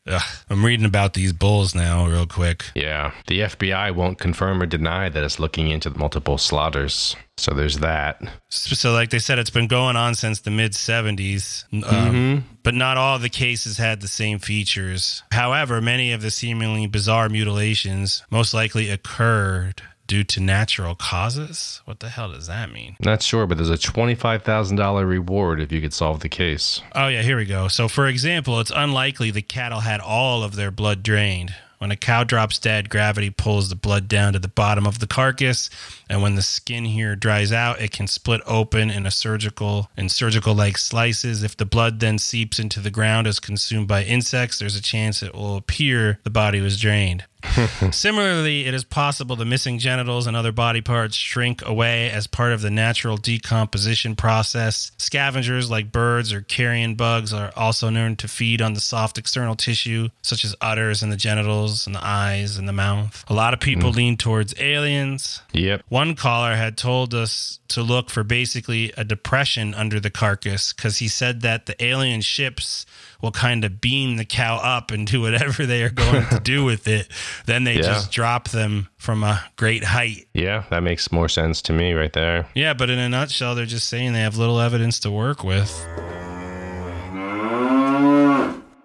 Ugh, 0.09 0.23
I'm 0.51 0.65
reading 0.65 0.87
about 0.87 1.15
these 1.15 1.33
bulls 1.33 1.75
now, 1.75 2.07
real 2.07 2.27
quick. 2.27 2.65
Yeah. 2.75 3.13
The 3.29 3.41
FBI 3.41 3.95
won't 3.95 4.19
confirm 4.19 4.61
or 4.61 4.67
deny 4.67 5.09
that 5.09 5.23
it's 5.23 5.39
looking 5.39 5.69
into 5.69 5.91
multiple 5.91 6.39
slaughters. 6.39 7.15
So 7.37 7.55
there's 7.55 7.79
that. 7.79 8.21
So, 8.49 8.93
like 8.93 9.11
they 9.11 9.21
said, 9.21 9.39
it's 9.39 9.51
been 9.51 9.69
going 9.69 9.97
on 9.97 10.15
since 10.15 10.41
the 10.41 10.51
mid 10.51 10.73
70s, 10.73 11.65
um, 11.73 11.83
mm-hmm. 11.83 12.39
but 12.63 12.75
not 12.75 12.97
all 12.97 13.19
the 13.19 13.29
cases 13.29 13.79
had 13.79 14.01
the 14.01 14.09
same 14.09 14.39
features. 14.39 15.23
However, 15.31 15.81
many 15.81 16.13
of 16.13 16.21
the 16.21 16.31
seemingly 16.31 16.87
bizarre 16.87 17.29
mutilations 17.29 18.23
most 18.31 18.55
likely 18.55 18.91
occurred 18.91 19.83
due 20.07 20.25
to 20.25 20.41
natural 20.41 20.95
causes? 20.95 21.81
What 21.85 22.01
the 22.01 22.09
hell 22.09 22.33
does 22.33 22.47
that 22.47 22.71
mean? 22.71 22.97
Not 23.01 23.23
sure, 23.23 23.47
but 23.47 23.57
there's 23.57 23.71
a 23.71 23.75
$25,000 23.75 25.09
reward 25.09 25.61
if 25.61 25.73
you 25.73 25.81
could 25.81 25.95
solve 25.95 26.21
the 26.21 26.29
case. 26.29 26.83
Oh, 26.95 27.09
yeah, 27.09 27.23
here 27.23 27.37
we 27.37 27.45
go. 27.45 27.69
So, 27.69 27.89
for 27.89 28.07
example, 28.07 28.61
it's 28.61 28.73
unlikely 28.75 29.31
the 29.31 29.43
cattle 29.43 29.81
had 29.81 30.01
all 30.01 30.43
of 30.43 30.57
their 30.57 30.71
blood 30.71 31.03
drained. 31.03 31.55
When 31.83 31.91
a 31.91 31.97
cow 31.97 32.23
drops 32.23 32.61
dead, 32.61 32.91
gravity 32.91 33.29
pulls 33.29 33.69
the 33.69 33.75
blood 33.75 34.07
down 34.07 34.35
to 34.35 34.39
the 34.39 34.47
bottom 34.47 34.87
of 34.87 35.01
the 35.01 35.09
carcass, 35.09 35.69
and 36.09 36.23
when 36.23 36.37
the 36.37 36.43
skin 36.43 36.85
here 36.85 37.17
dries 37.17 37.51
out, 37.51 37.81
it 37.81 37.91
can 37.91 38.07
split 38.07 38.41
open 38.47 38.89
in 38.89 39.05
a 39.05 39.11
surgical 39.11 39.91
in 39.97 40.09
surgical 40.09 40.55
like 40.55 40.79
slices. 40.79 41.43
If 41.43 41.57
the 41.57 41.67
blood 41.67 41.99
then 41.99 42.21
seeps 42.21 42.61
into 42.61 42.79
the 42.79 42.93
ground 42.93 43.27
as 43.27 43.41
consumed 43.41 43.89
by 43.89 44.05
insects, 44.05 44.61
there's 44.61 44.77
a 44.77 44.81
chance 44.81 45.25
it 45.25 45.35
will 45.35 45.57
appear 45.57 46.21
the 46.23 46.31
body 46.31 46.61
was 46.61 46.79
drained. 46.79 47.25
Similarly, 47.91 48.67
it 48.67 48.75
is 48.75 48.85
possible 48.85 49.37
the 49.37 49.45
missing 49.45 49.79
genitals 49.79 50.27
and 50.27 50.37
other 50.37 50.53
body 50.53 50.81
parts 50.81 51.17
shrink 51.17 51.67
away 51.67 52.11
as 52.11 52.27
part 52.27 52.53
of 52.53 52.63
the 52.63 52.71
natural 52.71 53.17
decomposition 53.17 54.17
process. 54.17 54.93
Scavengers 54.99 55.71
like 55.71 55.93
birds 55.93 56.33
or 56.33 56.41
carrion 56.41 56.95
bugs 56.95 57.33
are 57.33 57.53
also 57.57 57.91
known 57.91 58.17
to 58.17 58.29
feed 58.29 58.63
on 58.63 58.75
the 58.75 58.81
soft 58.81 59.19
external 59.19 59.57
tissue, 59.57 60.09
such 60.23 60.45
as 60.45 60.55
udders 60.61 61.03
and 61.03 61.13
the 61.13 61.17
genitals 61.17 61.87
and 61.87 61.95
the 61.95 62.05
eyes 62.05 62.57
and 62.57 62.69
the 62.69 62.73
mouth. 62.73 63.25
A 63.29 63.35
lot 63.35 63.55
of 63.55 63.61
people 63.61 63.93
mm. 63.93 63.97
lean 63.97 64.17
towards 64.17 64.55
aliens. 64.59 65.43
Yep. 65.53 65.83
One 65.89 66.15
caller 66.15 66.55
had 66.55 66.77
told 66.77 67.15
us 67.15 67.59
to 67.69 67.83
look 67.83 68.11
for 68.11 68.23
basically 68.23 68.93
a 68.97 69.05
depression 69.05 69.75
under 69.75 69.99
the 69.99 70.11
carcass 70.11 70.73
because 70.73 70.99
he 70.99 71.09
said 71.09 71.41
that 71.41 71.67
the 71.67 71.85
alien 71.85 72.21
ships 72.21 72.87
will 73.23 73.33
kind 73.33 73.65
of 73.65 73.81
beam 73.81 74.17
the 74.17 74.25
cow 74.25 74.57
up 74.57 74.91
and 74.91 75.07
do 75.07 75.23
whatever 75.23 75.65
they 75.65 75.83
are 75.83 75.91
going 75.91 76.27
to 76.27 76.41
do 76.41 76.65
with 76.73 76.87
it. 76.89 77.09
Then 77.47 77.65
they 77.65 77.77
yeah. 77.77 77.83
just 77.83 78.13
drop 78.13 78.49
them 78.51 78.89
from 78.97 79.25
a 79.25 79.43
great 79.57 79.85
height. 79.85 80.29
Yeah, 80.35 80.65
that 80.71 80.83
makes 80.83 81.11
more 81.13 81.29
sense 81.29 81.63
to 81.63 81.73
me 81.73 81.93
right 81.93 82.13
there. 82.13 82.47
Yeah, 82.55 82.75
but 82.75 82.91
in 82.91 82.99
a 82.99 83.09
nutshell, 83.09 83.55
they're 83.55 83.67
just 83.67 83.89
saying 83.89 84.13
they 84.13 84.21
have 84.21 84.37
little 84.37 84.61
evidence 84.61 85.01
to 85.01 85.11
work 85.11 85.45
with. 85.45 85.71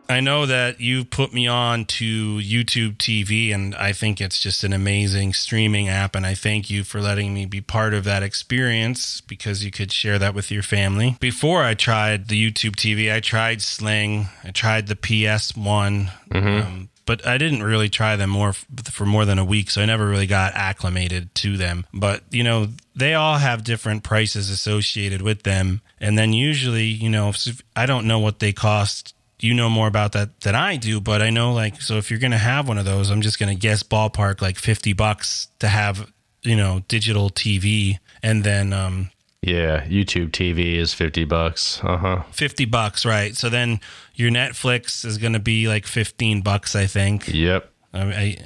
I 0.10 0.21
know 0.21 0.45
that 0.45 0.79
you 0.79 1.03
put 1.03 1.33
me 1.33 1.47
on 1.47 1.86
to 1.86 2.38
YouTube 2.38 2.97
TV, 2.97 3.53
and 3.53 3.75
I 3.75 3.91
think 3.91 4.21
it's 4.21 4.39
just 4.39 4.63
an 4.63 4.71
amazing 4.71 5.33
streaming 5.33 5.89
app. 5.89 6.15
And 6.15 6.25
I 6.25 6.33
thank 6.33 6.69
you 6.69 6.83
for 6.83 7.01
letting 7.01 7.33
me 7.33 7.45
be 7.45 7.62
part 7.62 7.93
of 7.93 8.03
that 8.05 8.23
experience 8.23 9.21
because 9.21 9.65
you 9.65 9.71
could 9.71 9.91
share 9.91 10.17
that 10.17 10.33
with 10.33 10.49
your 10.49 10.63
family. 10.63 11.17
Before 11.19 11.63
I 11.63 11.73
tried 11.73 12.29
the 12.29 12.51
YouTube 12.51 12.75
TV, 12.75 13.13
I 13.13 13.19
tried 13.19 13.62
Sling, 13.62 14.27
I 14.43 14.51
tried 14.51 14.88
the 14.88 14.95
PS1. 14.95 16.10
Mm-hmm. 16.31 16.47
Um, 16.47 16.89
but 17.08 17.26
I 17.26 17.39
didn't 17.39 17.63
really 17.63 17.89
try 17.89 18.17
them 18.17 18.30
more 18.30 18.54
for 18.54 19.06
more 19.06 19.26
than 19.26 19.39
a 19.39 19.46
week, 19.46 19.72
so 19.72 19.82
I 19.82 19.86
never 19.86 20.08
really 20.08 20.28
got 20.28 20.54
acclimated 20.54 21.34
to 21.36 21.58
them. 21.58 21.88
But 21.93 22.22
you 22.30 22.43
know, 22.43 22.67
they 22.96 23.15
all 23.15 23.38
have 23.38 23.63
different 23.63 24.04
prices 24.04 24.52
associated 24.52 25.24
with 25.24 25.41
them, 25.41 25.82
and 26.00 26.17
then 26.17 26.34
usually, 26.34 26.86
you 26.86 27.10
know, 27.10 27.34
I 27.76 27.88
don't 27.88 28.06
know 28.06 28.20
what 28.20 28.39
they 28.39 28.54
cost. 28.54 29.15
You 29.39 29.54
know 29.54 29.70
more 29.70 29.88
about 29.88 30.13
that 30.13 30.41
than 30.41 30.56
I 30.56 30.78
do, 30.78 31.00
but 31.00 31.22
I 31.22 31.30
know 31.30 31.54
like 31.54 31.82
so 31.82 31.98
if 31.98 32.10
you're 32.12 32.20
gonna 32.20 32.38
have 32.38 32.67
one 32.67 32.78
of 32.78 32.86
those, 32.86 33.10
I'm 33.10 33.22
just 33.22 33.39
gonna 33.39 33.56
guess 33.56 33.84
ballpark 33.84 34.41
like 34.41 34.58
fifty 34.58 34.93
bucks 34.93 35.48
to 35.60 35.67
have 35.67 36.12
you 36.41 36.56
know 36.56 36.84
digital 36.88 37.30
TV, 37.30 38.00
and 38.22 38.43
then 38.43 38.74
um 38.74 39.12
yeah, 39.41 39.86
YouTube 39.86 40.32
TV 40.32 40.76
is 40.76 40.93
fifty 40.93 41.23
bucks. 41.23 41.80
Uh 41.84 41.97
huh. 41.97 42.23
Fifty 42.32 42.65
bucks, 42.65 43.06
right? 43.06 43.36
So 43.36 43.50
then 43.50 43.80
your 44.15 44.32
Netflix 44.32 45.06
is 45.06 45.17
gonna 45.17 45.39
be 45.39 45.67
like 45.67 45.86
fifteen 45.86 46.41
bucks, 46.41 46.76
I 46.76 46.88
think. 46.88 47.28
Yep. 47.28 47.71
I, 47.93 48.00
I 48.02 48.38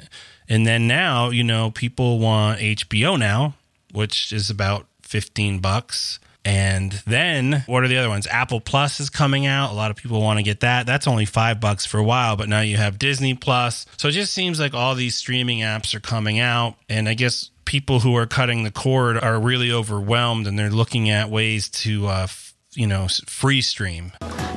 and 0.49 0.65
then 0.67 0.87
now 0.87 1.29
you 1.29 1.43
know 1.43 1.71
people 1.71 2.19
want 2.19 2.59
HBO 2.59 3.17
now, 3.17 3.55
which 3.93 4.33
is 4.33 4.49
about 4.49 4.85
fifteen 5.01 5.59
bucks. 5.59 6.19
And 6.43 6.93
then 7.05 7.63
what 7.67 7.83
are 7.83 7.87
the 7.87 7.97
other 7.97 8.09
ones? 8.09 8.25
Apple 8.25 8.59
Plus 8.59 8.99
is 8.99 9.11
coming 9.11 9.45
out. 9.45 9.71
A 9.71 9.75
lot 9.75 9.91
of 9.91 9.97
people 9.97 10.21
want 10.21 10.39
to 10.39 10.43
get 10.43 10.61
that. 10.61 10.87
That's 10.87 11.07
only 11.07 11.25
five 11.25 11.59
bucks 11.59 11.85
for 11.85 11.99
a 11.99 12.03
while, 12.03 12.35
but 12.35 12.49
now 12.49 12.61
you 12.61 12.77
have 12.77 12.97
Disney 12.97 13.35
Plus. 13.35 13.85
So 13.97 14.07
it 14.07 14.13
just 14.13 14.33
seems 14.33 14.59
like 14.59 14.73
all 14.73 14.95
these 14.95 15.13
streaming 15.13 15.59
apps 15.59 15.93
are 15.93 15.99
coming 15.99 16.39
out. 16.39 16.77
And 16.89 17.07
I 17.07 17.13
guess 17.13 17.51
people 17.71 18.01
who 18.01 18.17
are 18.17 18.25
cutting 18.25 18.63
the 18.63 18.69
cord 18.69 19.17
are 19.17 19.39
really 19.39 19.71
overwhelmed 19.71 20.45
and 20.45 20.59
they're 20.59 20.69
looking 20.69 21.09
at 21.09 21.29
ways 21.29 21.69
to, 21.69 22.05
uh, 22.05 22.27
you 22.73 22.85
know, 22.85 23.07
free 23.27 23.61
stream. 23.61 24.11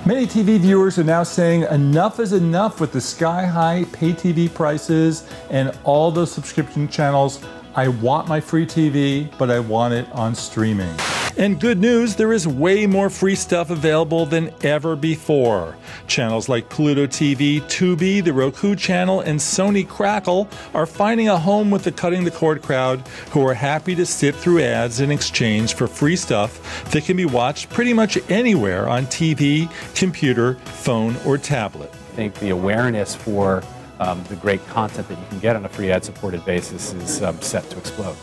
Many 0.05 0.27
TV 0.27 0.59
viewers 0.59 0.99
are 0.99 1.05
now 1.05 1.23
saying 1.23 1.63
enough 1.71 2.19
is 2.19 2.33
enough 2.33 2.81
with 2.81 2.91
the 2.91 3.01
sky 3.01 3.47
high 3.47 3.85
pay 3.93 4.15
TV 4.15 4.53
prices 4.53 5.31
and 5.49 5.79
all 5.85 6.11
those 6.11 6.33
subscription 6.33 6.89
channels. 6.89 7.39
I 7.77 7.89
want 7.89 8.29
my 8.29 8.41
free 8.41 8.67
TV, 8.67 9.37
but 9.37 9.51
I 9.51 9.59
want 9.59 9.95
it 9.95 10.11
on 10.13 10.35
streaming. 10.37 10.95
And 11.37 11.61
good 11.61 11.81
news, 11.81 12.15
there 12.15 12.33
is 12.33 12.47
way 12.47 12.87
more 12.87 13.11
free 13.11 13.35
stuff 13.35 13.71
available 13.71 14.25
than 14.25 14.55
ever 14.63 14.95
before. 14.95 15.77
Channels 16.07 16.49
like 16.49 16.69
Pluto 16.69 17.09
TV, 17.09 17.61
Tubi, 17.63 18.23
the 18.23 18.33
Roku 18.33 18.77
channel, 18.77 19.19
and 19.19 19.41
Sony 19.41 19.89
Crackle 19.89 20.49
are 20.73 20.87
finding 20.87 21.29
a 21.29 21.37
home 21.37 21.73
with 21.73 21.83
the 21.83 21.91
Cutting 21.91 22.23
the 22.23 22.31
Cord 22.31 22.63
crowd 22.63 23.01
who 23.31 23.45
are 23.45 23.55
happy 23.55 23.97
to 23.97 24.07
sit 24.07 24.37
through 24.37 24.63
ads 24.63 25.01
in 25.01 25.11
exchange 25.11 25.75
for 25.75 25.89
free 25.89 26.15
stuff 26.15 26.93
that 26.93 27.05
can 27.05 27.17
be 27.17 27.25
watched 27.25 27.69
pretty 27.71 27.93
much 27.93 28.17
anywhere 28.31 28.89
on 28.89 29.07
TV, 29.07 29.69
computer, 29.97 30.55
phone, 30.55 31.17
or 31.27 31.37
tablet. 31.37 31.91
I 31.93 32.17
think 32.17 32.35
the 32.37 32.51
awareness 32.51 33.17
for 33.17 33.65
um, 34.05 34.23
the 34.25 34.37
great 34.37 34.65
content 34.69 35.09
that 35.09 35.19
you 35.19 35.27
can 35.29 35.39
get 35.41 35.57
on 35.57 35.65
a 35.65 35.69
free 35.69 35.91
ad 35.91 36.05
supported 36.05 36.45
basis 36.45 36.93
is 36.93 37.23
um, 37.23 37.41
set 37.41 37.69
to 37.71 37.79
explode. 37.79 38.17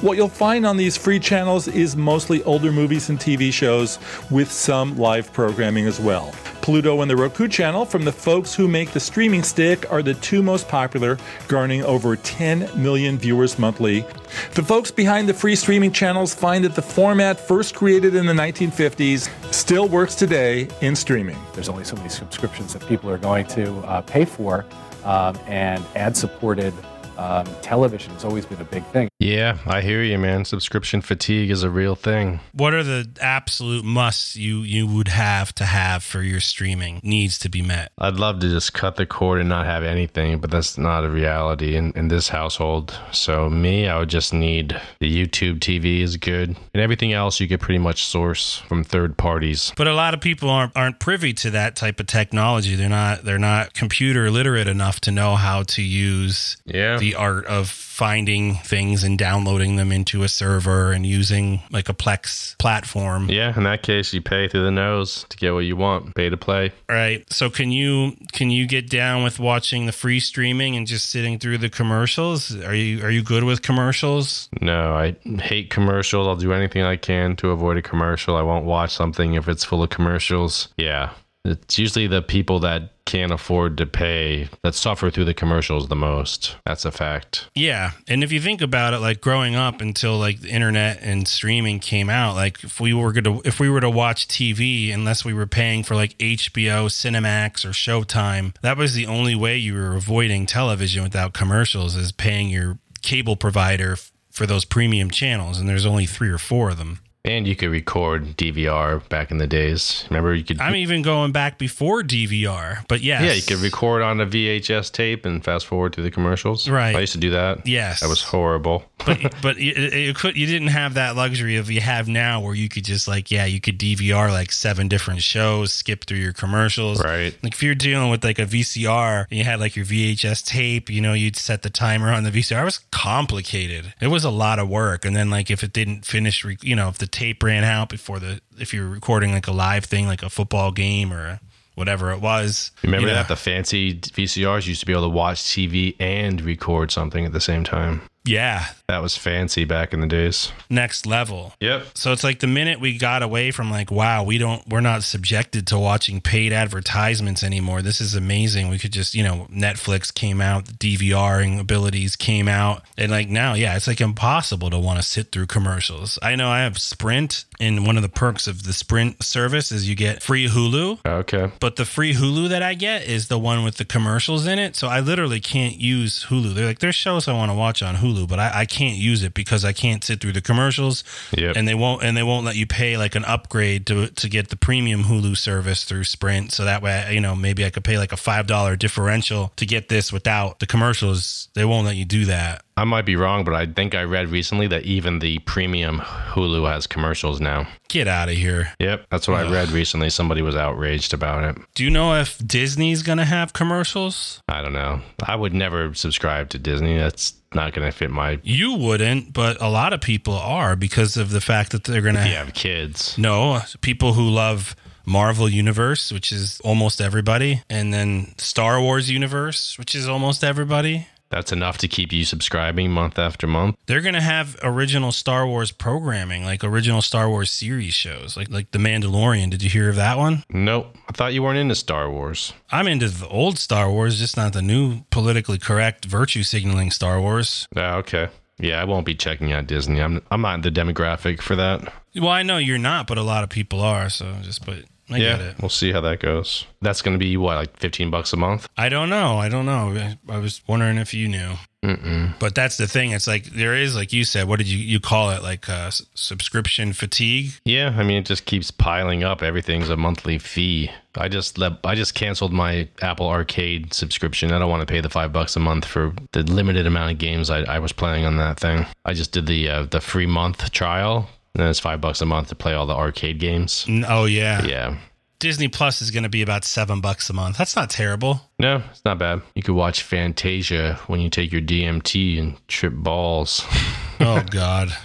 What 0.00 0.16
you'll 0.16 0.28
find 0.28 0.64
on 0.64 0.76
these 0.76 0.96
free 0.96 1.20
channels 1.20 1.68
is 1.68 1.94
mostly 1.94 2.42
older 2.44 2.72
movies 2.72 3.10
and 3.10 3.18
TV 3.18 3.52
shows 3.52 3.98
with 4.30 4.50
some 4.50 4.96
live 4.96 5.30
programming 5.32 5.86
as 5.86 6.00
well. 6.00 6.32
Pluto 6.62 7.02
and 7.02 7.10
the 7.10 7.16
Roku 7.16 7.46
channel 7.46 7.84
from 7.84 8.06
the 8.06 8.12
folks 8.12 8.54
who 8.54 8.66
make 8.66 8.92
the 8.92 9.00
streaming 9.00 9.42
stick 9.42 9.90
are 9.92 10.02
the 10.02 10.14
two 10.14 10.42
most 10.42 10.66
popular, 10.68 11.18
garnering 11.46 11.82
over 11.82 12.16
10 12.16 12.82
million 12.82 13.18
viewers 13.18 13.58
monthly. 13.58 14.06
The 14.54 14.62
folks 14.62 14.90
behind 14.90 15.28
the 15.28 15.34
free 15.34 15.56
streaming 15.56 15.92
channels 15.92 16.34
find 16.34 16.64
that 16.64 16.74
the 16.74 16.82
format 16.82 17.38
first 17.38 17.74
created 17.74 18.14
in 18.14 18.24
the 18.24 18.32
1950s 18.32 19.28
still 19.52 19.88
works 19.88 20.14
today 20.14 20.68
in 20.80 20.96
streaming. 20.96 21.36
There's 21.52 21.68
only 21.68 21.84
so 21.84 21.96
many 21.96 22.08
subscriptions 22.08 22.72
that 22.72 22.86
people 22.86 23.10
are 23.10 23.18
going 23.18 23.46
to 23.48 23.76
uh, 23.80 24.00
pay 24.00 24.24
for, 24.24 24.64
um, 25.04 25.36
and 25.46 25.84
ad 25.94 26.16
supported 26.16 26.74
um, 27.16 27.46
television 27.62 28.12
has 28.14 28.24
always 28.24 28.46
been 28.46 28.60
a 28.60 28.64
big 28.64 28.84
thing. 28.86 29.08
Yeah, 29.18 29.58
I 29.66 29.80
hear 29.80 30.02
you, 30.02 30.18
man. 30.18 30.44
Subscription 30.44 31.00
fatigue 31.00 31.50
is 31.50 31.62
a 31.62 31.70
real 31.70 31.94
thing. 31.94 32.40
What 32.52 32.74
are 32.74 32.82
the 32.82 33.08
absolute 33.20 33.84
musts 33.84 34.36
you 34.36 34.60
you 34.60 34.86
would 34.86 35.08
have 35.08 35.54
to 35.56 35.64
have 35.64 36.02
for 36.02 36.22
your 36.22 36.40
streaming 36.40 37.00
needs 37.02 37.38
to 37.40 37.48
be 37.48 37.62
met? 37.62 37.92
I'd 37.98 38.16
love 38.16 38.40
to 38.40 38.48
just 38.48 38.74
cut 38.74 38.96
the 38.96 39.06
cord 39.06 39.40
and 39.40 39.48
not 39.48 39.66
have 39.66 39.84
anything, 39.84 40.38
but 40.38 40.50
that's 40.50 40.76
not 40.76 41.04
a 41.04 41.10
reality 41.10 41.76
in, 41.76 41.92
in 41.92 42.08
this 42.08 42.28
household. 42.28 42.98
So 43.12 43.48
me, 43.48 43.88
I 43.88 43.98
would 43.98 44.10
just 44.10 44.34
need 44.34 44.80
the 45.00 45.26
YouTube 45.26 45.60
TV 45.60 46.00
is 46.00 46.16
good, 46.16 46.56
and 46.74 46.82
everything 46.82 47.12
else 47.12 47.40
you 47.40 47.48
could 47.48 47.60
pretty 47.60 47.78
much 47.78 48.04
source 48.04 48.58
from 48.68 48.84
third 48.84 49.16
parties. 49.16 49.72
But 49.76 49.86
a 49.86 49.94
lot 49.94 50.14
of 50.14 50.20
people 50.20 50.50
aren't 50.50 50.76
aren't 50.76 50.98
privy 50.98 51.32
to 51.34 51.50
that 51.50 51.76
type 51.76 52.00
of 52.00 52.06
technology. 52.06 52.74
They're 52.74 52.88
not 52.88 53.24
they're 53.24 53.38
not 53.38 53.74
computer 53.74 54.30
literate 54.30 54.68
enough 54.68 55.00
to 55.00 55.10
know 55.10 55.36
how 55.36 55.62
to 55.62 55.82
use 55.82 56.56
yeah 56.64 56.98
the 57.04 57.14
art 57.16 57.44
of 57.44 57.68
finding 57.68 58.54
things 58.54 59.04
and 59.04 59.18
downloading 59.18 59.76
them 59.76 59.92
into 59.92 60.22
a 60.22 60.28
server 60.28 60.90
and 60.90 61.04
using 61.04 61.60
like 61.70 61.90
a 61.90 61.92
Plex 61.92 62.56
platform. 62.56 63.28
Yeah, 63.28 63.54
in 63.54 63.64
that 63.64 63.82
case, 63.82 64.14
you 64.14 64.22
pay 64.22 64.48
through 64.48 64.64
the 64.64 64.70
nose 64.70 65.26
to 65.28 65.36
get 65.36 65.52
what 65.52 65.66
you 65.66 65.76
want, 65.76 66.14
pay 66.14 66.30
to 66.30 66.38
play. 66.38 66.72
Right. 66.88 67.30
So 67.30 67.50
can 67.50 67.70
you 67.70 68.16
can 68.32 68.48
you 68.48 68.66
get 68.66 68.88
down 68.88 69.22
with 69.22 69.38
watching 69.38 69.84
the 69.84 69.92
free 69.92 70.18
streaming 70.18 70.76
and 70.76 70.86
just 70.86 71.10
sitting 71.10 71.38
through 71.38 71.58
the 71.58 71.68
commercials? 71.68 72.56
Are 72.64 72.74
you 72.74 73.04
are 73.04 73.10
you 73.10 73.22
good 73.22 73.44
with 73.44 73.60
commercials? 73.60 74.48
No, 74.62 74.94
I 74.94 75.14
hate 75.42 75.68
commercials. 75.68 76.26
I'll 76.26 76.36
do 76.36 76.54
anything 76.54 76.84
I 76.84 76.96
can 76.96 77.36
to 77.36 77.50
avoid 77.50 77.76
a 77.76 77.82
commercial. 77.82 78.34
I 78.34 78.42
won't 78.42 78.64
watch 78.64 78.94
something 78.94 79.34
if 79.34 79.46
it's 79.46 79.62
full 79.62 79.82
of 79.82 79.90
commercials. 79.90 80.68
Yeah, 80.78 81.10
it's 81.44 81.78
usually 81.78 82.06
the 82.06 82.22
people 82.22 82.60
that 82.60 82.93
can't 83.06 83.32
afford 83.32 83.76
to 83.78 83.86
pay 83.86 84.48
that 84.62 84.74
suffer 84.74 85.10
through 85.10 85.26
the 85.26 85.34
commercials 85.34 85.88
the 85.88 85.96
most. 85.96 86.56
That's 86.64 86.84
a 86.84 86.92
fact. 86.92 87.48
Yeah, 87.54 87.92
and 88.08 88.24
if 88.24 88.32
you 88.32 88.40
think 88.40 88.60
about 88.60 88.94
it, 88.94 88.98
like 88.98 89.20
growing 89.20 89.54
up 89.54 89.80
until 89.80 90.18
like 90.18 90.40
the 90.40 90.50
internet 90.50 91.00
and 91.02 91.28
streaming 91.28 91.80
came 91.80 92.08
out, 92.08 92.34
like 92.34 92.64
if 92.64 92.80
we 92.80 92.94
were 92.94 93.12
gonna 93.12 93.40
if 93.44 93.60
we 93.60 93.68
were 93.68 93.80
to 93.80 93.90
watch 93.90 94.28
TV, 94.28 94.92
unless 94.92 95.24
we 95.24 95.34
were 95.34 95.46
paying 95.46 95.82
for 95.82 95.94
like 95.94 96.16
HBO, 96.18 96.86
Cinemax, 96.86 97.64
or 97.64 97.70
Showtime, 97.70 98.54
that 98.62 98.76
was 98.76 98.94
the 98.94 99.06
only 99.06 99.34
way 99.34 99.56
you 99.56 99.74
were 99.74 99.94
avoiding 99.94 100.46
television 100.46 101.02
without 101.02 101.34
commercials, 101.34 101.96
is 101.96 102.12
paying 102.12 102.48
your 102.48 102.78
cable 103.02 103.36
provider 103.36 103.96
for 104.30 104.46
those 104.46 104.64
premium 104.64 105.10
channels, 105.10 105.60
and 105.60 105.68
there's 105.68 105.86
only 105.86 106.06
three 106.06 106.30
or 106.30 106.38
four 106.38 106.70
of 106.70 106.78
them. 106.78 106.98
And 107.26 107.48
you 107.48 107.56
could 107.56 107.70
record 107.70 108.36
DVR 108.36 109.08
back 109.08 109.30
in 109.30 109.38
the 109.38 109.46
days. 109.46 110.04
Remember, 110.10 110.34
you 110.34 110.44
could. 110.44 110.60
I'm 110.60 110.76
even 110.76 111.00
going 111.00 111.32
back 111.32 111.56
before 111.56 112.02
DVR, 112.02 112.84
but 112.86 113.00
yes. 113.00 113.22
Yeah, 113.22 113.32
you 113.32 113.42
could 113.42 113.64
record 113.64 114.02
on 114.02 114.20
a 114.20 114.26
VHS 114.26 114.92
tape 114.92 115.24
and 115.24 115.42
fast 115.42 115.66
forward 115.66 115.94
through 115.94 116.04
the 116.04 116.10
commercials. 116.10 116.68
Right. 116.68 116.94
I 116.94 117.00
used 117.00 117.14
to 117.14 117.18
do 117.18 117.30
that. 117.30 117.66
Yes. 117.66 118.00
That 118.00 118.10
was 118.10 118.22
horrible. 118.22 118.84
but 119.06 119.34
but 119.42 119.58
it, 119.58 119.94
it 119.94 120.16
could 120.16 120.36
you 120.36 120.46
didn't 120.46 120.68
have 120.68 120.94
that 120.94 121.16
luxury 121.16 121.56
of 121.56 121.70
you 121.70 121.80
have 121.80 122.08
now 122.08 122.40
where 122.40 122.54
you 122.54 122.68
could 122.68 122.84
just 122.84 123.06
like 123.06 123.30
yeah 123.30 123.44
you 123.44 123.60
could 123.60 123.78
DVR 123.78 124.30
like 124.30 124.50
seven 124.50 124.88
different 124.88 125.22
shows 125.22 125.72
skip 125.72 126.04
through 126.04 126.18
your 126.18 126.32
commercials 126.32 127.02
right 127.02 127.36
like 127.42 127.52
if 127.52 127.62
you're 127.62 127.74
dealing 127.74 128.10
with 128.10 128.24
like 128.24 128.38
a 128.38 128.46
VCR 128.46 129.26
and 129.28 129.38
you 129.38 129.44
had 129.44 129.60
like 129.60 129.76
your 129.76 129.84
VHS 129.84 130.46
tape 130.46 130.88
you 130.88 131.00
know 131.00 131.12
you'd 131.12 131.36
set 131.36 131.62
the 131.62 131.70
timer 131.70 132.12
on 132.12 132.24
the 132.24 132.30
VCR 132.30 132.62
it 132.62 132.64
was 132.64 132.78
complicated 132.92 133.92
it 134.00 134.08
was 134.08 134.24
a 134.24 134.30
lot 134.30 134.58
of 134.58 134.68
work 134.68 135.04
and 135.04 135.14
then 135.14 135.28
like 135.28 135.50
if 135.50 135.62
it 135.62 135.72
didn't 135.72 136.06
finish 136.06 136.44
you 136.62 136.76
know 136.76 136.88
if 136.88 136.98
the 136.98 137.06
tape 137.14 137.42
ran 137.42 137.64
out 137.64 137.88
before 137.88 138.18
the 138.18 138.40
if 138.58 138.74
you're 138.74 138.88
recording 138.88 139.32
like 139.32 139.46
a 139.46 139.52
live 139.52 139.84
thing 139.84 140.06
like 140.06 140.22
a 140.22 140.28
football 140.28 140.72
game 140.72 141.12
or 141.12 141.26
a, 141.26 141.40
whatever 141.76 142.10
it 142.10 142.20
was 142.20 142.72
Remember 142.82 143.06
you 143.06 143.12
know, 143.12 143.14
that 143.14 143.28
the 143.28 143.36
fancy 143.36 143.94
VCRs 143.94 144.66
used 144.66 144.80
to 144.80 144.86
be 144.86 144.92
able 144.92 145.02
to 145.02 145.08
watch 145.08 145.42
TV 145.42 145.94
and 146.00 146.40
record 146.42 146.90
something 146.90 147.24
at 147.24 147.32
the 147.32 147.40
same 147.40 147.64
time. 147.64 148.02
Yeah 148.24 148.66
That 148.88 149.02
was 149.02 149.16
fancy 149.16 149.64
back 149.64 149.92
in 149.92 150.00
the 150.00 150.06
days. 150.06 150.52
next 150.70 151.06
level 151.06 151.54
Yep. 151.60 151.86
So 151.94 152.12
it's 152.12 152.24
like 152.24 152.40
the 152.40 152.46
minute 152.46 152.80
we 152.80 152.98
got 152.98 153.22
away 153.22 153.50
from 153.50 153.70
like, 153.70 153.90
wow, 153.90 154.22
we 154.22 154.38
don't, 154.38 154.66
we're 154.68 154.80
not 154.80 155.02
subjected 155.02 155.66
to 155.68 155.78
watching 155.78 156.20
paid 156.20 156.52
advertisements 156.52 157.42
anymore. 157.42 157.80
This 157.82 158.00
is 158.00 158.14
amazing. 158.14 158.68
We 158.68 158.78
could 158.78 158.92
just, 158.92 159.14
you 159.14 159.22
know, 159.22 159.46
Netflix 159.50 160.12
came 160.12 160.40
out, 160.40 160.66
the 160.66 160.72
DVRing 160.72 161.58
abilities 161.60 162.16
came 162.16 162.48
out, 162.48 162.82
and 162.98 163.10
like 163.10 163.28
now, 163.28 163.54
yeah, 163.54 163.76
it's 163.76 163.86
like 163.86 164.00
impossible 164.00 164.70
to 164.70 164.78
want 164.78 164.98
to 164.98 165.02
sit 165.02 165.32
through 165.32 165.46
commercials. 165.46 166.18
I 166.22 166.34
know 166.36 166.48
I 166.48 166.60
have 166.60 166.78
Sprint, 166.78 167.44
and 167.60 167.86
one 167.86 167.96
of 167.96 168.02
the 168.02 168.08
perks 168.08 168.46
of 168.46 168.64
the 168.64 168.72
Sprint 168.72 169.22
service 169.22 169.72
is 169.72 169.88
you 169.88 169.94
get 169.94 170.22
free 170.22 170.48
Hulu. 170.48 170.98
Okay. 171.06 171.50
But 171.60 171.76
the 171.76 171.84
free 171.84 172.14
Hulu 172.14 172.48
that 172.50 172.62
I 172.62 172.74
get 172.74 173.04
is 173.06 173.28
the 173.28 173.38
one 173.38 173.64
with 173.64 173.76
the 173.76 173.84
commercials 173.84 174.46
in 174.46 174.58
it. 174.58 174.76
So 174.76 174.88
I 174.88 175.00
literally 175.00 175.40
can't 175.40 175.76
use 175.76 176.26
Hulu. 176.26 176.54
They're 176.54 176.66
like, 176.66 176.80
there's 176.80 176.94
shows 176.94 177.28
I 177.28 177.32
want 177.32 177.50
to 177.50 177.54
watch 177.56 177.82
on 177.82 177.96
Hulu, 177.96 178.13
but 178.26 178.38
I, 178.38 178.60
I 178.60 178.66
can't 178.66 178.96
use 178.96 179.22
it 179.22 179.34
because 179.34 179.64
I 179.64 179.72
can't 179.72 180.02
sit 180.04 180.20
through 180.20 180.32
the 180.32 180.40
commercials. 180.40 181.04
Yep. 181.36 181.56
And 181.56 181.66
they 181.66 181.74
won't 181.74 182.02
and 182.02 182.16
they 182.16 182.22
won't 182.22 182.44
let 182.44 182.56
you 182.56 182.66
pay 182.66 182.96
like 182.96 183.14
an 183.14 183.24
upgrade 183.24 183.86
to 183.86 184.08
to 184.08 184.28
get 184.28 184.48
the 184.48 184.56
premium 184.56 185.04
Hulu 185.04 185.36
service 185.36 185.84
through 185.84 186.04
Sprint. 186.04 186.52
So 186.52 186.64
that 186.64 186.82
way, 186.82 187.10
you 187.12 187.20
know, 187.20 187.34
maybe 187.34 187.64
I 187.64 187.70
could 187.70 187.84
pay 187.84 187.98
like 187.98 188.12
a 188.12 188.16
five 188.16 188.46
dollar 188.46 188.76
differential 188.76 189.52
to 189.56 189.66
get 189.66 189.88
this 189.88 190.12
without 190.12 190.60
the 190.60 190.66
commercials. 190.66 191.48
They 191.54 191.64
won't 191.64 191.86
let 191.86 191.96
you 191.96 192.04
do 192.04 192.26
that. 192.26 192.64
I 192.76 192.84
might 192.84 193.06
be 193.06 193.16
wrong, 193.16 193.44
but 193.44 193.54
I 193.54 193.66
think 193.66 193.94
I 193.94 194.02
read 194.02 194.30
recently 194.30 194.66
that 194.68 194.82
even 194.82 195.20
the 195.20 195.38
premium 195.40 195.98
Hulu 196.00 196.68
has 196.70 196.86
commercials 196.86 197.40
now. 197.40 197.68
Get 197.88 198.08
out 198.08 198.28
of 198.28 198.34
here. 198.34 198.72
Yep. 198.80 199.06
That's 199.10 199.28
what 199.28 199.38
I 199.38 199.50
read 199.50 199.70
recently. 199.70 200.10
Somebody 200.10 200.42
was 200.42 200.56
outraged 200.56 201.14
about 201.14 201.44
it. 201.44 201.62
Do 201.74 201.84
you 201.84 201.90
know 201.90 202.14
if 202.14 202.36
Disney's 202.44 203.02
gonna 203.02 203.24
have 203.24 203.52
commercials? 203.52 204.42
I 204.48 204.60
don't 204.60 204.72
know. 204.72 205.00
I 205.24 205.36
would 205.36 205.54
never 205.54 205.94
subscribe 205.94 206.50
to 206.50 206.58
Disney. 206.58 206.98
That's 206.98 207.34
not 207.54 207.72
going 207.72 207.88
to 207.88 207.96
fit 207.96 208.10
my. 208.10 208.40
You 208.42 208.74
wouldn't, 208.74 209.32
but 209.32 209.60
a 209.60 209.68
lot 209.68 209.92
of 209.92 210.00
people 210.00 210.34
are 210.34 210.74
because 210.74 211.16
of 211.16 211.30
the 211.30 211.40
fact 211.40 211.70
that 211.72 211.84
they're 211.84 212.02
gonna 212.02 212.20
have 212.20 212.52
kids. 212.54 213.16
No, 213.16 213.60
people 213.80 214.14
who 214.14 214.28
love 214.28 214.74
Marvel 215.06 215.48
Universe, 215.48 216.10
which 216.10 216.32
is 216.32 216.60
almost 216.64 217.00
everybody, 217.00 217.62
and 217.68 217.92
then 217.92 218.34
Star 218.38 218.80
Wars 218.80 219.10
Universe, 219.10 219.78
which 219.78 219.94
is 219.94 220.08
almost 220.08 220.42
everybody. 220.42 221.06
That's 221.34 221.50
enough 221.50 221.78
to 221.78 221.88
keep 221.88 222.12
you 222.12 222.24
subscribing 222.24 222.92
month 222.92 223.18
after 223.18 223.48
month. 223.48 223.74
They're 223.86 224.02
gonna 224.02 224.20
have 224.20 224.56
original 224.62 225.10
Star 225.10 225.44
Wars 225.48 225.72
programming, 225.72 226.44
like 226.44 226.62
original 226.62 227.02
Star 227.02 227.28
Wars 227.28 227.50
series 227.50 227.92
shows, 227.92 228.36
like 228.36 228.50
like 228.50 228.70
The 228.70 228.78
Mandalorian. 228.78 229.50
Did 229.50 229.60
you 229.64 229.68
hear 229.68 229.88
of 229.88 229.96
that 229.96 230.16
one? 230.16 230.44
Nope. 230.48 230.96
I 231.08 231.12
thought 231.12 231.34
you 231.34 231.42
weren't 231.42 231.58
into 231.58 231.74
Star 231.74 232.08
Wars. 232.08 232.52
I'm 232.70 232.86
into 232.86 233.08
the 233.08 233.26
old 233.26 233.58
Star 233.58 233.90
Wars, 233.90 234.16
just 234.16 234.36
not 234.36 234.52
the 234.52 234.62
new 234.62 235.00
politically 235.10 235.58
correct 235.58 236.04
virtue 236.04 236.44
signaling 236.44 236.92
Star 236.92 237.20
Wars. 237.20 237.66
Ah, 237.74 237.96
okay. 237.96 238.28
Yeah, 238.58 238.80
I 238.80 238.84
won't 238.84 239.04
be 239.04 239.16
checking 239.16 239.50
out 239.50 239.66
Disney. 239.66 240.00
I'm 240.00 240.22
I'm 240.30 240.42
not 240.42 240.62
the 240.62 240.70
demographic 240.70 241.42
for 241.42 241.56
that. 241.56 241.92
Well, 242.14 242.28
I 242.28 242.44
know 242.44 242.58
you're 242.58 242.78
not, 242.78 243.08
but 243.08 243.18
a 243.18 243.22
lot 243.24 243.42
of 243.42 243.50
people 243.50 243.80
are. 243.80 244.08
So 244.08 244.36
just, 244.42 244.64
but 244.64 244.84
I 245.10 245.18
yeah, 245.18 245.36
get 245.36 245.40
it. 245.40 245.54
we'll 245.60 245.68
see 245.68 245.92
how 245.92 246.00
that 246.02 246.20
goes. 246.20 246.66
That's 246.80 247.02
going 247.02 247.14
to 247.18 247.22
be 247.22 247.36
what, 247.36 247.56
like 247.56 247.76
15 247.78 248.10
bucks 248.10 248.32
a 248.32 248.36
month? 248.36 248.68
I 248.76 248.88
don't 248.88 249.10
know. 249.10 249.36
I 249.36 249.48
don't 249.48 249.66
know. 249.66 250.16
I- 250.28 250.38
was 250.38 250.62
wondering 250.66 250.98
if 250.98 251.12
you 251.14 251.28
knew. 251.28 251.52
Mm-mm. 251.84 252.38
But 252.38 252.54
that's 252.54 252.78
the 252.78 252.86
thing. 252.86 253.10
It's 253.10 253.26
like 253.26 253.44
there 253.44 253.74
is, 253.74 253.94
like 253.94 254.12
you 254.12 254.24
said, 254.24 254.48
what 254.48 254.56
did 254.56 254.68
you 254.68 254.78
you 254.78 255.00
call 255.00 255.30
it? 255.30 255.42
Like 255.42 255.68
uh, 255.68 255.90
subscription 256.14 256.94
fatigue. 256.94 257.52
Yeah, 257.66 257.94
I 257.96 258.02
mean 258.02 258.18
it 258.18 258.26
just 258.26 258.46
keeps 258.46 258.70
piling 258.70 259.22
up. 259.22 259.42
Everything's 259.42 259.90
a 259.90 259.96
monthly 259.96 260.38
fee. 260.38 260.90
I 261.16 261.28
just 261.28 261.58
let 261.58 261.72
I 261.84 261.94
just 261.94 262.14
canceled 262.14 262.54
my 262.54 262.88
Apple 263.02 263.28
Arcade 263.28 263.92
subscription. 263.92 264.50
I 264.50 264.58
don't 264.58 264.70
want 264.70 264.80
to 264.80 264.90
pay 264.90 265.02
the 265.02 265.10
five 265.10 265.32
bucks 265.32 265.56
a 265.56 265.60
month 265.60 265.84
for 265.84 266.14
the 266.32 266.42
limited 266.42 266.86
amount 266.86 267.12
of 267.12 267.18
games 267.18 267.50
I, 267.50 267.60
I 267.64 267.78
was 267.80 267.92
playing 267.92 268.24
on 268.24 268.38
that 268.38 268.58
thing. 268.58 268.86
I 269.04 269.12
just 269.12 269.32
did 269.32 269.46
the 269.46 269.68
uh, 269.68 269.82
the 269.82 270.00
free 270.00 270.26
month 270.26 270.70
trial. 270.72 271.28
And 271.54 271.62
then 271.62 271.68
it's 271.70 271.78
five 271.80 272.00
bucks 272.00 272.20
a 272.20 272.26
month 272.26 272.48
to 272.48 272.54
play 272.54 272.74
all 272.74 272.86
the 272.86 272.94
arcade 272.94 273.38
games. 273.38 273.86
Oh 274.08 274.24
yeah. 274.24 274.64
Yeah. 274.64 274.96
Disney 275.38 275.68
Plus 275.68 276.00
is 276.00 276.10
going 276.10 276.22
to 276.22 276.28
be 276.28 276.42
about 276.42 276.64
seven 276.64 277.00
bucks 277.00 277.28
a 277.28 277.32
month. 277.32 277.58
That's 277.58 277.76
not 277.76 277.90
terrible. 277.90 278.40
No, 278.58 278.82
it's 278.90 279.04
not 279.04 279.18
bad. 279.18 279.42
You 279.54 279.62
could 279.62 279.74
watch 279.74 280.02
Fantasia 280.02 280.98
when 281.06 281.20
you 281.20 281.28
take 281.28 281.52
your 281.52 281.60
DMT 281.60 282.38
and 282.38 282.68
trip 282.68 282.94
balls. 282.94 283.64
Oh 284.20 284.44
God. 284.48 284.96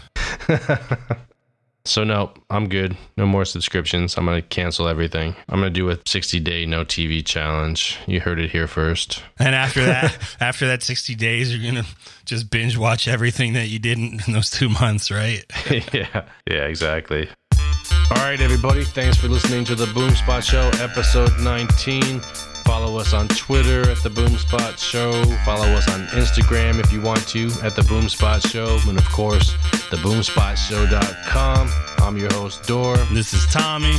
So 1.89 2.03
no, 2.03 2.31
I'm 2.51 2.69
good. 2.69 2.95
No 3.17 3.25
more 3.25 3.45
subscriptions. 3.45 4.15
I'm 4.15 4.25
gonna 4.25 4.43
cancel 4.43 4.87
everything. 4.87 5.35
I'm 5.49 5.59
gonna 5.59 5.71
do 5.71 5.89
a 5.89 5.97
60 6.05 6.39
day 6.39 6.67
no 6.67 6.85
TV 6.85 7.25
challenge. 7.25 7.97
You 8.05 8.19
heard 8.19 8.39
it 8.39 8.51
here 8.51 8.67
first. 8.67 9.23
And 9.39 9.55
after 9.55 9.83
that, 9.83 10.15
after 10.39 10.67
that 10.67 10.83
sixty 10.83 11.15
days, 11.15 11.51
you're 11.53 11.71
gonna 11.71 11.87
just 12.25 12.51
binge 12.51 12.77
watch 12.77 13.07
everything 13.07 13.53
that 13.53 13.69
you 13.69 13.79
didn't 13.79 14.27
in 14.27 14.33
those 14.33 14.51
two 14.51 14.69
months, 14.69 15.09
right? 15.09 15.43
yeah, 15.93 16.25
yeah, 16.47 16.65
exactly. 16.65 17.27
All 18.11 18.17
right, 18.17 18.39
everybody. 18.39 18.83
Thanks 18.83 19.17
for 19.17 19.27
listening 19.27 19.65
to 19.65 19.73
the 19.73 19.85
Boomspot 19.85 20.43
Show, 20.43 20.69
episode 20.83 21.39
19. 21.39 22.21
Follow 22.69 22.99
us 22.99 23.13
on 23.13 23.27
Twitter 23.29 23.89
at 23.89 23.97
the 24.03 24.09
Boomspot 24.09 24.77
Show. 24.77 25.23
Follow 25.43 25.65
us 25.73 25.89
on 25.89 26.05
Instagram 26.09 26.79
if 26.79 26.93
you 26.93 27.01
want 27.01 27.27
to 27.29 27.47
at 27.63 27.75
the 27.75 27.81
Boomspot 27.81 28.47
Show, 28.47 28.77
and 28.87 28.95
of 28.95 29.05
course, 29.09 29.53
theboomspotshow.com. 29.89 31.67
I'm 31.97 32.15
your 32.15 32.31
host 32.33 32.61
Dor. 32.67 32.95
This 33.11 33.33
is 33.33 33.43
Tommy. 33.47 33.95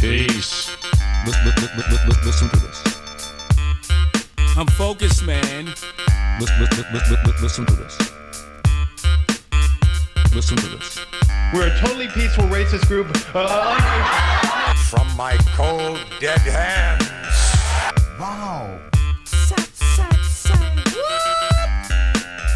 Peace. 0.00 0.76
Listen 1.24 2.48
to 2.48 2.56
this. 2.56 2.82
I'm 4.56 4.66
focused, 4.66 5.24
man. 5.24 5.66
Listen 6.40 7.64
to 7.64 7.76
this. 7.76 7.96
Listen 10.34 10.56
to 10.56 10.66
this. 10.66 10.98
We're 11.54 11.68
a 11.68 11.78
totally 11.78 12.08
peaceful 12.08 12.46
racist 12.46 12.88
group. 12.88 13.06
Uh, 13.32 13.38
uh, 13.38 13.46
uh, 13.46 13.78
uh. 13.82 14.74
From 14.90 15.16
my 15.16 15.36
cold, 15.54 16.00
dead 16.18 16.40
hands. 16.40 17.09
Wow. 18.20 18.78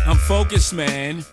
I'm 0.06 0.18
focused, 0.18 0.74
man. 0.74 1.24